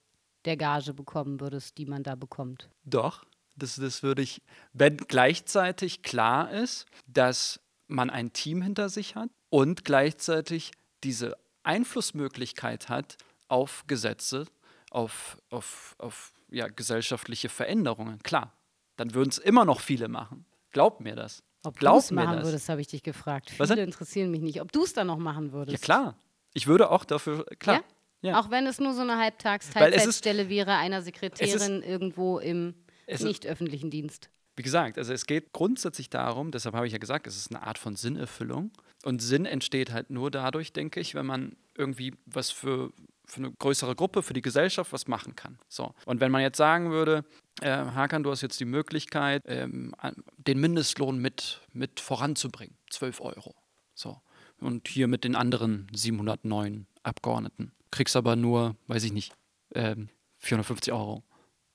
der 0.44 0.56
Gage 0.56 0.92
bekommen 0.92 1.40
würdest, 1.40 1.78
die 1.78 1.86
man 1.86 2.02
da 2.02 2.16
bekommt. 2.16 2.68
Doch, 2.84 3.24
das, 3.56 3.76
das 3.76 4.02
würde 4.02 4.22
ich, 4.22 4.42
wenn 4.72 4.96
gleichzeitig 4.96 6.02
klar 6.02 6.50
ist, 6.50 6.86
dass 7.06 7.60
man 7.86 8.10
ein 8.10 8.32
Team 8.32 8.62
hinter 8.62 8.88
sich 8.88 9.14
hat 9.14 9.30
und 9.50 9.84
gleichzeitig 9.84 10.72
diese 11.02 11.36
Einflussmöglichkeit 11.62 12.88
hat 12.88 13.16
auf 13.48 13.84
Gesetze, 13.86 14.46
auf, 14.90 15.38
auf, 15.50 15.94
auf 15.98 16.32
ja, 16.50 16.68
gesellschaftliche 16.68 17.48
Veränderungen. 17.48 18.22
Klar, 18.22 18.52
dann 18.96 19.14
würden 19.14 19.30
es 19.30 19.38
immer 19.38 19.64
noch 19.64 19.80
viele 19.80 20.08
machen. 20.08 20.46
Glaub 20.70 21.00
mir 21.00 21.14
das. 21.14 21.42
Ob 21.62 21.78
du 21.78 21.96
es 21.96 22.10
machen 22.10 22.36
das. 22.36 22.44
würdest, 22.44 22.68
habe 22.68 22.80
ich 22.80 22.88
dich 22.88 23.02
gefragt. 23.02 23.52
Was 23.58 23.70
Viele 23.70 23.82
interessieren 23.82 24.30
mich 24.30 24.42
nicht. 24.42 24.60
Ob 24.60 24.70
du 24.70 24.84
es 24.84 24.92
dann 24.92 25.06
noch 25.06 25.18
machen 25.18 25.52
würdest. 25.52 25.72
Ja, 25.72 25.84
klar. 25.84 26.18
Ich 26.52 26.66
würde 26.66 26.90
auch 26.90 27.04
dafür, 27.04 27.44
klar. 27.58 27.76
Ja? 27.76 28.30
Ja. 28.30 28.40
Auch 28.40 28.50
wenn 28.50 28.66
es 28.66 28.78
nur 28.80 28.94
so 28.94 29.02
eine 29.02 29.18
Halbtags-Teilzeitstelle 29.18 30.48
wäre 30.48 30.76
einer 30.76 31.02
Sekretärin 31.02 31.82
irgendwo 31.82 32.38
im 32.38 32.74
Es 33.06 33.20
ist- 33.20 33.26
nicht 33.26 33.46
öffentlichen 33.46 33.90
Dienst. 33.90 34.30
Wie 34.56 34.62
gesagt, 34.62 34.98
also 34.98 35.12
es 35.12 35.26
geht 35.26 35.52
grundsätzlich 35.52 36.10
darum, 36.10 36.52
deshalb 36.52 36.76
habe 36.76 36.86
ich 36.86 36.92
ja 36.92 36.98
gesagt, 36.98 37.26
es 37.26 37.36
ist 37.36 37.50
eine 37.50 37.64
Art 37.66 37.76
von 37.76 37.96
Sinnerfüllung. 37.96 38.70
Und 39.04 39.20
Sinn 39.20 39.46
entsteht 39.46 39.92
halt 39.92 40.10
nur 40.10 40.30
dadurch, 40.30 40.72
denke 40.72 41.00
ich, 41.00 41.14
wenn 41.16 41.26
man 41.26 41.56
irgendwie 41.76 42.14
was 42.24 42.50
für, 42.52 42.92
für 43.26 43.38
eine 43.38 43.50
größere 43.50 43.96
Gruppe, 43.96 44.22
für 44.22 44.32
die 44.32 44.42
Gesellschaft 44.42 44.92
was 44.92 45.08
machen 45.08 45.34
kann. 45.34 45.58
So. 45.68 45.92
Und 46.06 46.20
wenn 46.20 46.30
man 46.30 46.40
jetzt 46.40 46.56
sagen 46.56 46.92
würde, 46.92 47.24
äh, 47.62 47.68
Hakan, 47.70 48.22
du 48.22 48.30
hast 48.30 48.42
jetzt 48.42 48.60
die 48.60 48.64
Möglichkeit, 48.64 49.42
ähm, 49.46 49.92
den 50.36 50.60
Mindestlohn 50.60 51.18
mit, 51.18 51.60
mit 51.72 51.98
voranzubringen, 51.98 52.76
12 52.90 53.20
Euro. 53.22 53.56
So. 53.94 54.20
Und 54.60 54.86
hier 54.86 55.08
mit 55.08 55.24
den 55.24 55.34
anderen 55.34 55.88
709 55.92 56.86
Abgeordneten. 57.02 57.72
Kriegst 57.90 58.14
aber 58.14 58.36
nur, 58.36 58.76
weiß 58.86 59.02
ich 59.02 59.12
nicht, 59.12 59.32
ähm, 59.74 60.08
450 60.36 60.92
Euro. 60.92 61.24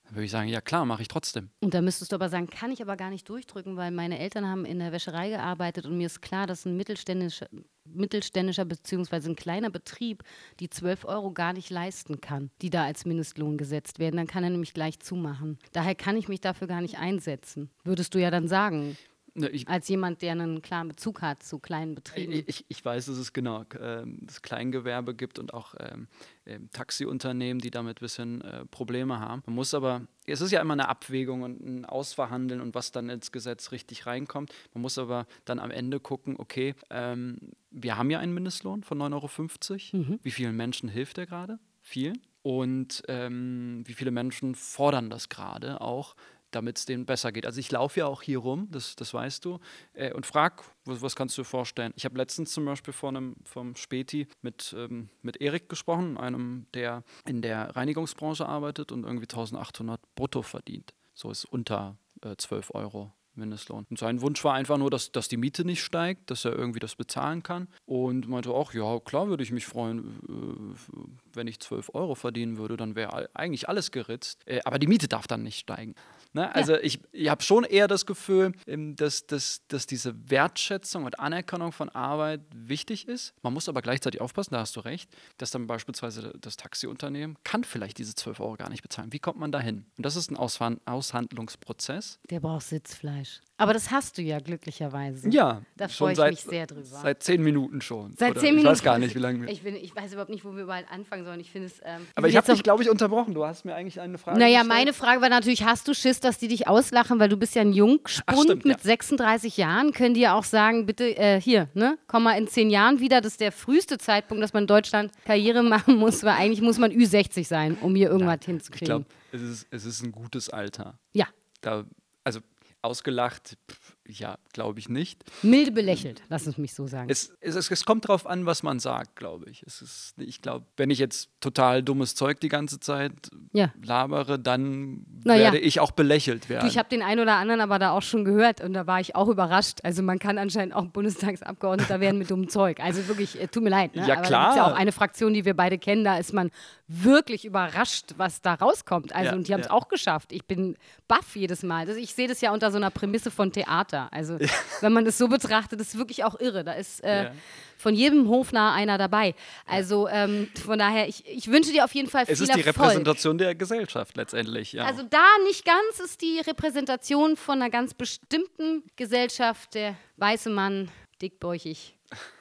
Dann 0.09 0.15
würde 0.15 0.25
ich 0.25 0.31
sagen, 0.31 0.49
ja 0.49 0.59
klar, 0.59 0.85
mache 0.85 1.03
ich 1.03 1.07
trotzdem. 1.07 1.51
Und 1.59 1.75
da 1.75 1.81
müsstest 1.81 2.11
du 2.11 2.15
aber 2.15 2.29
sagen, 2.29 2.47
kann 2.47 2.71
ich 2.71 2.81
aber 2.81 2.97
gar 2.97 3.11
nicht 3.11 3.29
durchdrücken, 3.29 3.77
weil 3.77 3.91
meine 3.91 4.17
Eltern 4.17 4.47
haben 4.47 4.65
in 4.65 4.79
der 4.79 4.91
Wäscherei 4.91 5.29
gearbeitet 5.29 5.85
und 5.85 5.97
mir 5.97 6.07
ist 6.07 6.21
klar, 6.21 6.47
dass 6.47 6.65
ein 6.65 6.75
mittelständischer, 6.75 7.47
mittelständischer 7.85 8.65
bzw. 8.65 9.29
ein 9.29 9.35
kleiner 9.35 9.69
Betrieb 9.69 10.23
die 10.59 10.67
12 10.67 11.05
Euro 11.05 11.31
gar 11.31 11.53
nicht 11.53 11.69
leisten 11.69 12.21
kann, 12.21 12.49
die 12.63 12.71
da 12.71 12.85
als 12.85 13.05
Mindestlohn 13.05 13.59
gesetzt 13.59 13.99
werden. 13.99 14.17
Dann 14.17 14.25
kann 14.25 14.43
er 14.43 14.49
nämlich 14.49 14.73
gleich 14.73 14.99
zumachen. 14.99 15.59
Daher 15.73 15.93
kann 15.93 16.17
ich 16.17 16.27
mich 16.27 16.41
dafür 16.41 16.65
gar 16.65 16.81
nicht 16.81 16.97
einsetzen. 16.97 17.69
Würdest 17.83 18.15
du 18.15 18.19
ja 18.19 18.31
dann 18.31 18.47
sagen, 18.47 18.97
Ich, 19.47 19.67
als 19.67 19.87
jemand, 19.87 20.21
der 20.21 20.33
einen 20.33 20.61
klaren 20.61 20.87
Bezug 20.89 21.21
hat 21.21 21.43
zu 21.43 21.59
kleinen 21.59 21.95
Betrieben. 21.95 22.43
Ich, 22.47 22.65
ich 22.67 22.83
weiß, 22.83 23.07
dass 23.07 23.17
es 23.17 23.33
genau 23.33 23.65
ähm, 23.79 24.19
das 24.21 24.41
Kleingewerbe 24.41 25.15
gibt 25.15 25.39
und 25.39 25.53
auch 25.53 25.75
ähm, 25.79 26.07
ähm, 26.45 26.69
Taxiunternehmen, 26.71 27.61
die 27.61 27.71
damit 27.71 27.97
ein 27.97 28.01
bisschen 28.01 28.41
äh, 28.41 28.65
Probleme 28.65 29.19
haben. 29.19 29.43
Man 29.45 29.55
muss 29.55 29.73
aber, 29.73 30.01
es 30.25 30.41
ist 30.41 30.51
ja 30.51 30.61
immer 30.61 30.73
eine 30.73 30.89
Abwägung 30.89 31.43
und 31.43 31.61
ein 31.61 31.85
Ausverhandeln 31.85 32.61
und 32.61 32.75
was 32.75 32.91
dann 32.91 33.09
ins 33.09 33.31
Gesetz 33.31 33.71
richtig 33.71 34.05
reinkommt. 34.05 34.53
Man 34.73 34.81
muss 34.81 34.97
aber 34.97 35.25
dann 35.45 35.59
am 35.59 35.71
Ende 35.71 35.99
gucken, 35.99 36.35
okay, 36.37 36.75
ähm, 36.89 37.37
wir 37.71 37.97
haben 37.97 38.09
ja 38.09 38.19
einen 38.19 38.33
Mindestlohn 38.33 38.83
von 38.83 38.97
9,50 38.99 39.93
Euro. 39.93 40.19
Wie 40.21 40.31
vielen 40.31 40.55
Menschen 40.55 40.89
hilft 40.89 41.17
der 41.17 41.25
gerade? 41.25 41.59
Vielen. 41.81 42.19
Und 42.41 43.03
ähm, 43.07 43.83
wie 43.85 43.93
viele 43.93 44.11
Menschen 44.11 44.55
fordern 44.55 45.09
das 45.09 45.29
gerade 45.29 45.81
auch, 45.81 46.15
damit 46.51 46.77
es 46.77 46.85
denen 46.85 47.05
besser 47.05 47.31
geht. 47.31 47.45
Also 47.45 47.59
ich 47.59 47.71
laufe 47.71 47.99
ja 47.99 48.07
auch 48.07 48.21
hier 48.21 48.39
rum, 48.39 48.67
das, 48.71 48.95
das 48.95 49.13
weißt 49.13 49.45
du, 49.45 49.59
äh, 49.93 50.13
und 50.13 50.25
frag, 50.25 50.63
was, 50.85 51.01
was 51.01 51.15
kannst 51.15 51.37
du 51.37 51.41
dir 51.41 51.45
vorstellen? 51.45 51.93
Ich 51.95 52.05
habe 52.05 52.17
letztens 52.17 52.53
zum 52.53 52.65
Beispiel 52.65 52.93
vor 52.93 53.09
einem, 53.09 53.35
vom 53.43 53.75
Späti 53.75 54.27
mit, 54.41 54.75
ähm, 54.77 55.09
mit 55.21 55.41
Erik 55.41 55.69
gesprochen, 55.69 56.17
einem, 56.17 56.67
der 56.73 57.03
in 57.25 57.41
der 57.41 57.75
Reinigungsbranche 57.75 58.47
arbeitet 58.47 58.91
und 58.91 59.03
irgendwie 59.03 59.25
1800 59.25 59.99
brutto 60.15 60.41
verdient. 60.41 60.93
So 61.13 61.31
ist 61.31 61.45
unter 61.45 61.97
äh, 62.21 62.35
12 62.35 62.73
Euro 62.73 63.11
Mindestlohn. 63.39 63.85
Und 63.89 63.97
sein 63.99 64.21
Wunsch 64.21 64.43
war 64.43 64.53
einfach 64.53 64.77
nur, 64.77 64.89
dass, 64.89 65.11
dass 65.11 65.27
die 65.27 65.37
Miete 65.37 65.65
nicht 65.65 65.83
steigt, 65.83 66.29
dass 66.31 66.45
er 66.45 66.53
irgendwie 66.53 66.79
das 66.79 66.95
bezahlen 66.95 67.41
kann. 67.43 67.67
Und 67.85 68.27
meinte 68.27 68.51
auch, 68.51 68.73
ja, 68.73 68.99
klar 68.99 69.27
würde 69.27 69.43
ich 69.43 69.51
mich 69.51 69.65
freuen, 69.65 70.19
äh, 70.27 70.95
wenn 71.33 71.47
ich 71.47 71.59
12 71.59 71.91
Euro 71.93 72.15
verdienen 72.15 72.57
würde, 72.57 72.77
dann 72.77 72.95
wäre 72.95 73.29
eigentlich 73.33 73.67
alles 73.69 73.91
geritzt. 73.91 74.41
Äh, 74.45 74.61
aber 74.65 74.79
die 74.79 74.87
Miete 74.87 75.07
darf 75.07 75.27
dann 75.27 75.43
nicht 75.43 75.59
steigen. 75.59 75.95
Ne? 76.33 76.53
Also 76.53 76.75
ich, 76.75 76.99
ich 77.11 77.29
habe 77.29 77.41
schon 77.41 77.63
eher 77.63 77.87
das 77.87 78.05
Gefühl, 78.05 78.51
ähm, 78.67 78.95
dass, 78.95 79.25
dass, 79.25 79.65
dass 79.67 79.87
diese 79.87 80.29
Wertschätzung 80.29 81.05
und 81.05 81.19
Anerkennung 81.19 81.71
von 81.71 81.89
Arbeit 81.89 82.41
wichtig 82.53 83.07
ist. 83.07 83.33
Man 83.41 83.53
muss 83.53 83.67
aber 83.67 83.81
gleichzeitig 83.81 84.21
aufpassen, 84.21 84.53
da 84.53 84.59
hast 84.59 84.75
du 84.75 84.81
recht, 84.81 85.09
dass 85.37 85.49
dann 85.51 85.65
beispielsweise 85.65 86.33
das 86.39 86.57
Taxiunternehmen 86.57 87.37
kann 87.43 87.63
vielleicht 87.63 87.97
diese 87.97 88.13
12 88.13 88.39
Euro 88.41 88.55
gar 88.57 88.69
nicht 88.69 88.81
bezahlen. 88.83 89.11
Wie 89.11 89.19
kommt 89.19 89.39
man 89.39 89.51
dahin? 89.51 89.85
Und 89.97 90.05
das 90.05 90.15
ist 90.15 90.29
ein 90.29 90.37
Ausverhand- 90.37 90.81
Aushandlungsprozess. 90.85 92.19
der 92.29 92.39
braucht 92.39 92.65
Sitzfleisch. 92.65 93.28
Aber 93.61 93.73
das 93.73 93.91
hast 93.91 94.17
du 94.17 94.21
ja 94.21 94.39
glücklicherweise. 94.39 95.27
Ja, 95.29 95.61
Da 95.75 95.89
freue 95.89 96.13
ich 96.13 96.17
seit, 96.17 96.31
mich 96.31 96.39
sehr 96.43 96.65
drüber. 96.65 96.81
Seit 96.85 97.21
zehn 97.21 97.43
Minuten 97.43 97.81
schon. 97.81 98.13
Seit 98.17 98.31
Oder 98.31 98.39
zehn 98.39 98.55
Minuten. 98.55 98.67
Ich 98.67 98.71
weiß 98.71 98.83
gar 98.83 98.97
nicht, 98.99 99.15
wie 99.15 99.19
lange 99.19 99.41
wir. 99.41 99.49
Ich, 99.49 99.63
bin, 99.63 99.75
ich 99.75 99.93
weiß 99.93 100.13
überhaupt 100.13 100.29
nicht, 100.29 100.45
wo 100.45 100.55
wir 100.55 100.63
überall 100.63 100.85
anfangen 100.89 101.25
sollen. 101.25 101.41
Ich 101.41 101.51
finde 101.51 101.67
es. 101.67 101.81
Ähm, 101.83 102.07
aber 102.15 102.29
ich 102.29 102.37
habe 102.37 102.49
dich, 102.53 102.63
glaube 102.63 102.83
ich, 102.83 102.89
unterbrochen. 102.89 103.33
Du 103.33 103.43
hast 103.45 103.65
mir 103.65 103.75
eigentlich 103.75 103.99
eine 103.99 104.17
Frage 104.17 104.39
Naja, 104.39 104.59
gestellt. 104.59 104.69
meine 104.69 104.93
Frage 104.93 105.21
war 105.21 105.27
natürlich: 105.27 105.65
Hast 105.65 105.89
du 105.89 105.93
Schiss, 105.93 106.21
dass 106.21 106.37
die 106.37 106.47
dich 106.47 106.69
auslachen, 106.69 107.19
weil 107.19 107.27
du 107.27 107.35
bist 107.35 107.53
ja 107.53 107.61
ein 107.61 107.73
Jungspund 107.73 108.43
stimmt, 108.43 108.63
mit 108.63 108.77
ja. 108.77 108.83
36 108.83 109.57
Jahren? 109.57 109.91
Können 109.91 110.13
die 110.13 110.21
ja 110.21 110.35
auch 110.35 110.45
sagen: 110.45 110.85
Bitte 110.85 111.17
äh, 111.17 111.41
hier, 111.41 111.67
ne, 111.73 111.97
komm 112.07 112.23
mal 112.23 112.37
in 112.37 112.47
zehn 112.47 112.69
Jahren 112.69 113.01
wieder. 113.01 113.19
Das 113.19 113.33
ist 113.33 113.41
der 113.41 113.51
früheste 113.51 113.97
Zeitpunkt, 113.97 114.41
dass 114.41 114.53
man 114.53 114.63
in 114.63 114.67
Deutschland 114.67 115.11
Karriere 115.25 115.63
machen 115.69 115.97
muss, 115.97 116.23
weil 116.23 116.35
eigentlich 116.37 116.61
muss 116.61 116.77
man 116.77 116.93
Ü60 116.93 117.45
sein, 117.45 117.77
um 117.81 117.93
hier 117.93 118.09
irgendwas 118.09 118.37
Ich 118.39 118.45
hinzukriegen. 118.45 118.85
glaube, 118.87 119.05
es 119.33 119.41
ist, 119.41 119.67
es 119.69 119.83
ist 119.83 120.01
ein 120.01 120.13
gutes 120.13 120.49
Alter. 120.49 120.97
ja, 121.11 121.27
Da, 121.59 121.83
also 122.23 122.39
ausgelacht, 122.81 123.57
pff, 123.69 123.88
ja, 124.17 124.37
glaube 124.53 124.79
ich 124.79 124.89
nicht. 124.89 125.23
milde 125.43 125.71
belächelt, 125.71 126.23
lass 126.29 126.47
es 126.47 126.57
mich 126.57 126.73
so 126.73 126.87
sagen. 126.87 127.09
Es, 127.09 127.31
es, 127.41 127.55
es, 127.69 127.85
kommt 127.85 128.05
darauf 128.05 128.25
an, 128.25 128.45
was 128.45 128.63
man 128.63 128.79
sagt, 128.79 129.15
glaube 129.15 129.49
ich. 129.49 129.61
Es 129.63 129.81
ist, 129.81 130.15
ich 130.17 130.41
glaube, 130.41 130.65
wenn 130.77 130.89
ich 130.89 130.97
jetzt 130.99 131.29
total 131.41 131.83
dummes 131.83 132.15
Zeug 132.15 132.39
die 132.39 132.49
ganze 132.49 132.79
Zeit 132.79 133.13
Ja. 133.53 133.71
labere, 133.83 134.39
dann 134.39 135.05
Na 135.23 135.35
ja. 135.35 135.43
werde 135.43 135.59
ich 135.59 135.79
auch 135.79 135.91
belächelt 135.91 136.49
werden. 136.49 136.61
Du, 136.63 136.67
ich 136.67 136.77
habe 136.77 136.89
den 136.89 137.01
einen 137.03 137.19
oder 137.21 137.35
anderen 137.35 137.61
aber 137.61 137.77
da 137.77 137.91
auch 137.91 138.01
schon 138.01 138.25
gehört 138.25 138.61
und 138.61 138.73
da 138.73 138.87
war 138.87 138.99
ich 138.99 139.15
auch 139.15 139.27
überrascht. 139.27 139.79
Also 139.83 140.01
man 140.01 140.17
kann 140.17 140.37
anscheinend 140.37 140.73
auch 140.75 140.85
Bundestagsabgeordneter 140.87 141.99
werden 141.99 142.17
mit 142.17 142.31
dummem 142.31 142.49
Zeug. 142.49 142.79
Also 142.79 143.07
wirklich, 143.07 143.39
äh, 143.39 143.47
tut 143.47 143.63
mir 143.63 143.69
leid. 143.69 143.95
Ne? 143.95 144.07
Ja, 144.07 144.13
aber 144.15 144.21
Da 144.23 144.27
klar. 144.27 144.43
gibt's 144.45 144.57
ja 144.57 144.71
auch 144.71 144.75
eine 144.77 144.91
Fraktion, 144.91 145.33
die 145.33 145.45
wir 145.45 145.53
beide 145.53 145.77
kennen, 145.77 146.03
da 146.03 146.17
ist 146.17 146.33
man 146.33 146.49
wirklich 146.87 147.45
überrascht, 147.45 148.13
was 148.17 148.41
da 148.41 148.55
rauskommt. 148.55 149.13
Also 149.13 149.31
Ja, 149.31 149.35
und 149.35 149.47
die 149.47 149.53
haben 149.53 149.61
es 149.61 149.67
ja. 149.67 149.73
auch 149.73 149.87
geschafft. 149.89 150.31
Ich 150.31 150.45
bin 150.45 150.75
baff 151.07 151.35
jedes 151.35 151.63
Mal. 151.63 151.85
Das, 151.85 151.97
ich 151.97 152.13
sehe 152.13 152.27
das 152.27 152.41
ja 152.41 152.51
unter 152.51 152.71
so 152.71 152.77
einer 152.77 152.89
Prämisse 152.89 153.29
von 153.31 153.51
Theater. 153.51 153.98
Also 154.07 154.37
wenn 154.81 154.93
man 154.93 155.05
das 155.05 155.17
so 155.17 155.27
betrachtet, 155.27 155.79
ist 155.81 155.97
wirklich 155.97 156.23
auch 156.23 156.39
irre. 156.39 156.63
Da 156.63 156.73
ist 156.73 157.03
äh, 157.03 157.25
Ja. 157.25 157.31
von 157.77 157.93
jedem 157.93 158.27
Hofnarr 158.29 158.73
einer 158.73 158.97
dabei. 158.97 159.35
Also 159.65 160.07
ähm, 160.07 160.47
von 160.63 160.79
daher, 160.79 161.07
ich, 161.07 161.25
ich 161.27 161.49
wünsche 161.51 161.71
dir 161.71 161.83
auf 161.85 161.93
jeden 161.93 162.09
Fall 162.09 162.25
viel 162.25 162.33
es 162.33 162.41
ist 162.41 162.55
die 162.55 162.61
Erfolg. 162.63 162.77
Repräsentation 162.87 163.37
der 163.37 163.55
Gesellschaft 163.55 164.15
letztendlich. 164.17 164.73
Ja. 164.73 164.85
Also 164.85 165.03
da 165.03 165.25
nicht 165.45 165.65
ganz 165.65 165.99
ist 166.03 166.21
die 166.21 166.39
Repräsentation 166.39 167.35
von 167.35 167.61
einer 167.61 167.69
ganz 167.69 167.93
bestimmten 167.93 168.83
Gesellschaft, 168.95 169.73
der 169.75 169.95
weiße 170.17 170.49
Mann, 170.49 170.89
dickbäuchig 171.21 171.95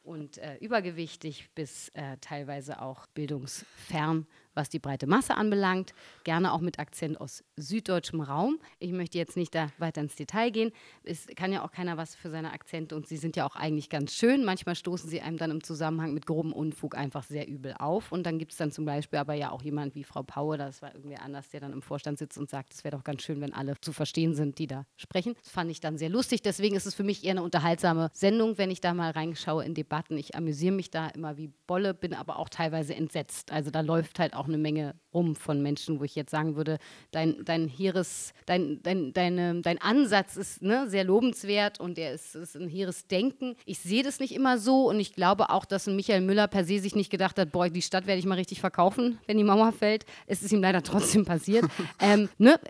und 0.05 0.39
äh, 0.39 0.57
übergewichtig 0.61 1.49
bis 1.55 1.91
äh, 1.91 2.17
teilweise 2.21 2.81
auch 2.81 3.07
bildungsfern, 3.09 4.27
was 4.59 4.69
die 4.69 4.81
breite 4.81 5.07
Masse 5.07 5.37
anbelangt. 5.37 5.95
Gerne 6.25 6.53
auch 6.53 6.61
mit 6.61 6.79
Akzent 6.79 7.19
aus 7.21 7.45
süddeutschem 7.57 8.21
Raum. 8.21 8.59
Ich 8.81 8.93
möchte 8.93 9.17
jetzt 9.17 9.37
nicht 9.37 9.55
da 9.55 9.69
weiter 9.79 10.03
ins 10.03 10.17
Detail 10.17 10.51
gehen. 10.51 10.73
Es 11.05 11.27
kann 11.37 11.53
ja 11.53 11.65
auch 11.65 11.71
keiner 11.71 11.97
was 11.97 12.15
für 12.15 12.29
seine 12.29 12.53
Akzente 12.53 12.97
und 12.97 13.07
sie 13.07 13.17
sind 13.17 13.37
ja 13.37 13.47
auch 13.47 13.57
eigentlich 13.57 13.89
ganz 13.89 14.13
schön. 14.13 14.45
Manchmal 14.45 14.75
stoßen 14.75 15.09
sie 15.09 15.21
einem 15.21 15.39
dann 15.39 15.53
im 15.53 15.63
Zusammenhang 15.63 16.13
mit 16.13 16.27
grobem 16.27 16.53
Unfug 16.53 16.97
einfach 16.97 17.23
sehr 17.23 17.49
übel 17.49 17.75
auf. 17.79 18.11
Und 18.13 18.25
dann 18.25 18.39
gibt 18.39 18.53
es 18.53 18.59
dann 18.59 18.73
zum 18.73 18.85
Beispiel 18.85 19.21
aber 19.21 19.35
ja 19.35 19.51
auch 19.51 19.63
jemand 19.63 19.95
wie 19.95 20.03
Frau 20.03 20.25
Paue, 20.25 20.59
das 20.59 20.83
war 20.83 20.95
irgendwie 20.95 21.17
anders, 21.17 21.49
der 21.51 21.61
dann 21.61 21.73
im 21.73 21.81
Vorstand 21.81 22.19
sitzt 22.19 22.37
und 22.37 22.51
sagt, 22.51 22.75
es 22.75 22.83
wäre 22.83 22.97
doch 22.97 23.05
ganz 23.05 23.23
schön, 23.23 23.41
wenn 23.41 23.55
alle 23.55 23.81
zu 23.81 23.93
verstehen 23.93 24.35
sind, 24.35 24.59
die 24.59 24.67
da 24.67 24.87
sprechen. 24.97 25.35
Das 25.41 25.53
fand 25.53 25.71
ich 25.71 25.81
dann 25.81 25.99
sehr 25.99 26.09
lustig. 26.09 26.43
Deswegen 26.43 26.75
ist 26.75 26.87
es 26.87 26.95
für 26.95 27.05
mich 27.05 27.25
eher 27.25 27.31
eine 27.33 27.45
unterhaltsame 27.45 28.11
Sendung, 28.13 28.59
wenn 28.59 28.73
ich 28.73 28.81
da 28.81 28.93
mal 28.93 29.13
reinschaue 29.13 29.65
in 29.65 29.75
Debatten. 29.75 30.17
Ich 30.19 30.35
amüsiere 30.35 30.75
mich 30.75 30.91
da 30.91 31.07
immer 31.09 31.37
wie 31.37 31.53
Bolle, 31.69 31.95
bin 31.95 32.13
aber 32.13 32.41
auch 32.41 32.49
teilweise 32.49 32.95
entsetzt. 32.95 33.53
Also 33.53 33.71
da 33.71 33.83
läuft 33.83 34.19
halt 34.19 34.35
auch 34.35 34.48
eine 34.49 34.59
Menge 34.59 34.95
rum 35.19 35.35
von 35.35 35.61
Menschen, 35.61 35.99
wo 35.99 36.05
ich 36.05 36.15
jetzt 36.15 36.31
sagen 36.31 36.55
würde, 36.55 36.79
dein, 37.11 37.45
dein 37.45 37.67
hehres, 37.67 38.33
dein, 38.47 38.81
dein, 38.85 39.13
deine, 39.13 39.61
dein 39.63 39.79
Ansatz 39.79 40.37
ist 40.37 40.63
ne, 40.63 40.89
sehr 40.89 41.03
lobenswert 41.03 41.81
und 41.81 41.99
der 41.99 42.13
ist, 42.13 42.37
ist 42.37 42.57
ein 42.57 42.69
hehres 42.69 43.09
Denken. 43.09 43.57
Ich 43.65 43.81
sehe 43.81 44.05
das 44.05 44.21
nicht 44.21 44.33
immer 44.33 44.59
so 44.59 44.89
und 44.89 45.01
ich 45.01 45.15
glaube 45.15 45.51
auch, 45.51 45.65
dass 45.65 45.89
ein 45.89 45.97
Michael 45.97 46.21
Müller 46.21 46.47
per 46.47 46.65
se 46.65 46.79
sich 46.79 46.95
nicht 46.95 47.11
gedacht 47.11 47.37
hat, 47.39 47.51
boah, 47.51 47.69
die 47.69 47.83
Stadt 47.83 48.07
werde 48.07 48.21
ich 48.21 48.27
mal 48.27 48.37
richtig 48.37 48.61
verkaufen, 48.61 49.19
wenn 49.27 49.37
die 49.37 49.45
Mauer 49.45 49.73
fällt. 49.73 50.07
Es 50.27 50.43
ist 50.43 50.53
ihm 50.53 50.61
leider 50.61 50.83
trotzdem 50.83 51.25
passiert. 51.25 51.65
ähm, 52.01 52.29
ne, 52.39 52.61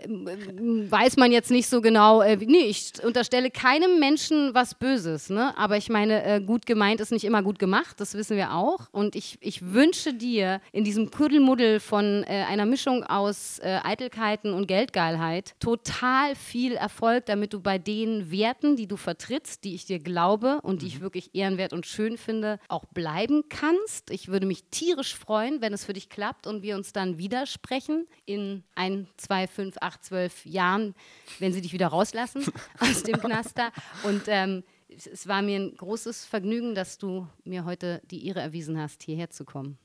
weiß 0.89 1.17
man 1.17 1.31
jetzt 1.31 1.51
nicht 1.51 1.67
so 1.67 1.81
genau. 1.81 2.21
Äh, 2.21 2.37
nee, 2.37 2.65
ich 2.65 2.93
unterstelle 3.03 3.51
keinem 3.51 3.99
Menschen 3.99 4.55
was 4.55 4.73
Böses, 4.73 5.29
ne? 5.29 5.55
aber 5.55 5.77
ich 5.77 5.89
meine, 5.89 6.23
äh, 6.23 6.41
gut 6.41 6.65
gemeint 6.65 6.99
ist 6.99 7.11
nicht 7.11 7.25
immer 7.25 7.43
gut 7.43 7.59
gemacht, 7.59 7.99
das 7.99 8.15
wissen 8.15 8.37
wir 8.37 8.53
auch. 8.53 8.87
Und 8.91 9.15
ich, 9.15 9.37
ich 9.41 9.73
wünsche 9.73 10.13
dir 10.13 10.61
in 10.71 10.83
diesem 10.83 11.11
Kuddelmuddel 11.11 11.79
von 11.79 12.23
äh, 12.23 12.38
einer 12.47 12.65
Mischung 12.65 13.03
aus 13.03 13.59
äh, 13.59 13.79
Eitelkeiten 13.83 14.53
und 14.53 14.67
Geldgeilheit 14.67 15.55
total 15.59 16.35
viel 16.35 16.73
Erfolg, 16.73 17.25
damit 17.25 17.53
du 17.53 17.59
bei 17.59 17.77
den 17.77 18.31
Werten, 18.31 18.75
die 18.75 18.87
du 18.87 18.97
vertrittst, 18.97 19.63
die 19.63 19.75
ich 19.75 19.85
dir 19.85 19.99
glaube 19.99 20.59
und 20.63 20.81
die 20.81 20.87
ich 20.87 20.99
mhm. 20.99 21.03
wirklich 21.03 21.33
ehrenwert 21.33 21.73
und 21.73 21.85
schön 21.85 22.17
finde, 22.17 22.59
auch 22.67 22.85
bleiben 22.85 23.43
kannst. 23.49 24.11
Ich 24.11 24.27
würde 24.27 24.45
mich 24.45 24.65
tierisch 24.65 25.15
freuen, 25.15 25.61
wenn 25.61 25.73
es 25.73 25.85
für 25.85 25.93
dich 25.93 26.09
klappt 26.09 26.47
und 26.47 26.61
wir 26.61 26.75
uns 26.75 26.93
dann 26.93 27.17
widersprechen 27.17 28.07
in 28.25 28.63
ein, 28.75 29.07
zwei, 29.17 29.47
fünf, 29.47 29.77
acht, 29.81 30.03
zwölf 30.03 30.45
Jahren, 30.45 30.95
wenn 31.39 31.53
sie 31.53 31.61
dich 31.61 31.73
wieder 31.73 31.87
rauslassen 31.87 32.43
aus 32.79 33.03
dem 33.03 33.19
Knaster. 33.19 33.71
Und 34.03 34.23
ähm, 34.27 34.63
es 34.89 35.27
war 35.27 35.41
mir 35.41 35.59
ein 35.59 35.75
großes 35.75 36.25
Vergnügen, 36.25 36.75
dass 36.75 36.97
du 36.97 37.27
mir 37.43 37.65
heute 37.65 38.01
die 38.09 38.27
Ehre 38.27 38.41
erwiesen 38.41 38.79
hast, 38.79 39.03
hierher 39.03 39.29
zu 39.29 39.45
kommen. 39.45 39.77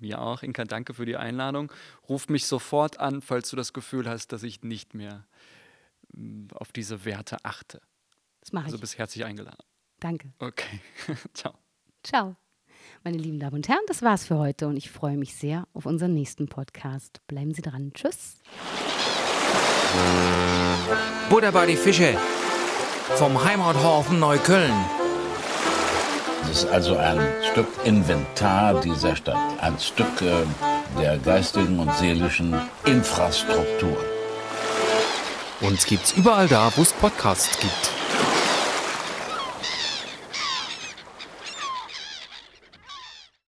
Ja, 0.00 0.16
mir 0.16 0.20
auch. 0.20 0.42
Inka, 0.42 0.64
danke 0.64 0.94
für 0.94 1.06
die 1.06 1.16
Einladung. 1.16 1.72
Ruf 2.08 2.28
mich 2.28 2.46
sofort 2.46 3.00
an, 3.00 3.20
falls 3.20 3.50
du 3.50 3.56
das 3.56 3.72
Gefühl 3.72 4.08
hast, 4.08 4.32
dass 4.32 4.42
ich 4.42 4.62
nicht 4.62 4.94
mehr 4.94 5.26
mm, 6.12 6.48
auf 6.54 6.72
diese 6.72 7.04
Werte 7.04 7.44
achte. 7.44 7.80
Das 8.40 8.52
mache 8.52 8.64
also 8.64 8.76
ich. 8.76 8.80
Also 8.80 8.80
bist 8.80 8.98
herzlich 8.98 9.24
eingeladen. 9.24 9.58
Danke. 10.00 10.32
Okay. 10.38 10.80
Ciao. 11.34 11.54
Ciao. 12.02 12.36
Meine 13.04 13.18
lieben 13.18 13.38
Damen 13.38 13.56
und 13.56 13.68
Herren, 13.68 13.84
das 13.86 14.02
war's 14.02 14.26
für 14.26 14.38
heute 14.38 14.66
und 14.66 14.76
ich 14.76 14.90
freue 14.90 15.16
mich 15.16 15.34
sehr 15.34 15.66
auf 15.72 15.86
unseren 15.86 16.14
nächsten 16.14 16.48
Podcast. 16.48 17.20
Bleiben 17.26 17.52
Sie 17.52 17.62
dran. 17.62 17.92
Tschüss. 17.92 18.40
Buddha 21.30 21.50
bei 21.50 21.66
die 21.66 21.76
Fische 21.76 22.16
vom 23.16 23.42
Heimathafen 23.44 24.18
Neukölln. 24.18 24.97
Das 26.42 26.64
ist 26.64 26.70
also 26.70 26.96
ein 26.96 27.20
Stück 27.50 27.68
Inventar 27.84 28.80
dieser 28.80 29.16
Stadt, 29.16 29.36
ein 29.60 29.78
Stück 29.78 30.22
äh, 30.22 31.00
der 31.00 31.18
geistigen 31.18 31.78
und 31.78 31.92
seelischen 31.96 32.54
Infrastruktur. 32.84 33.96
Uns 35.60 35.84
gibt's 35.86 36.12
überall 36.12 36.48
da, 36.48 36.70
wo 36.76 36.82
es 36.82 36.92
Podcasts 36.92 37.58
gibt. 37.58 37.90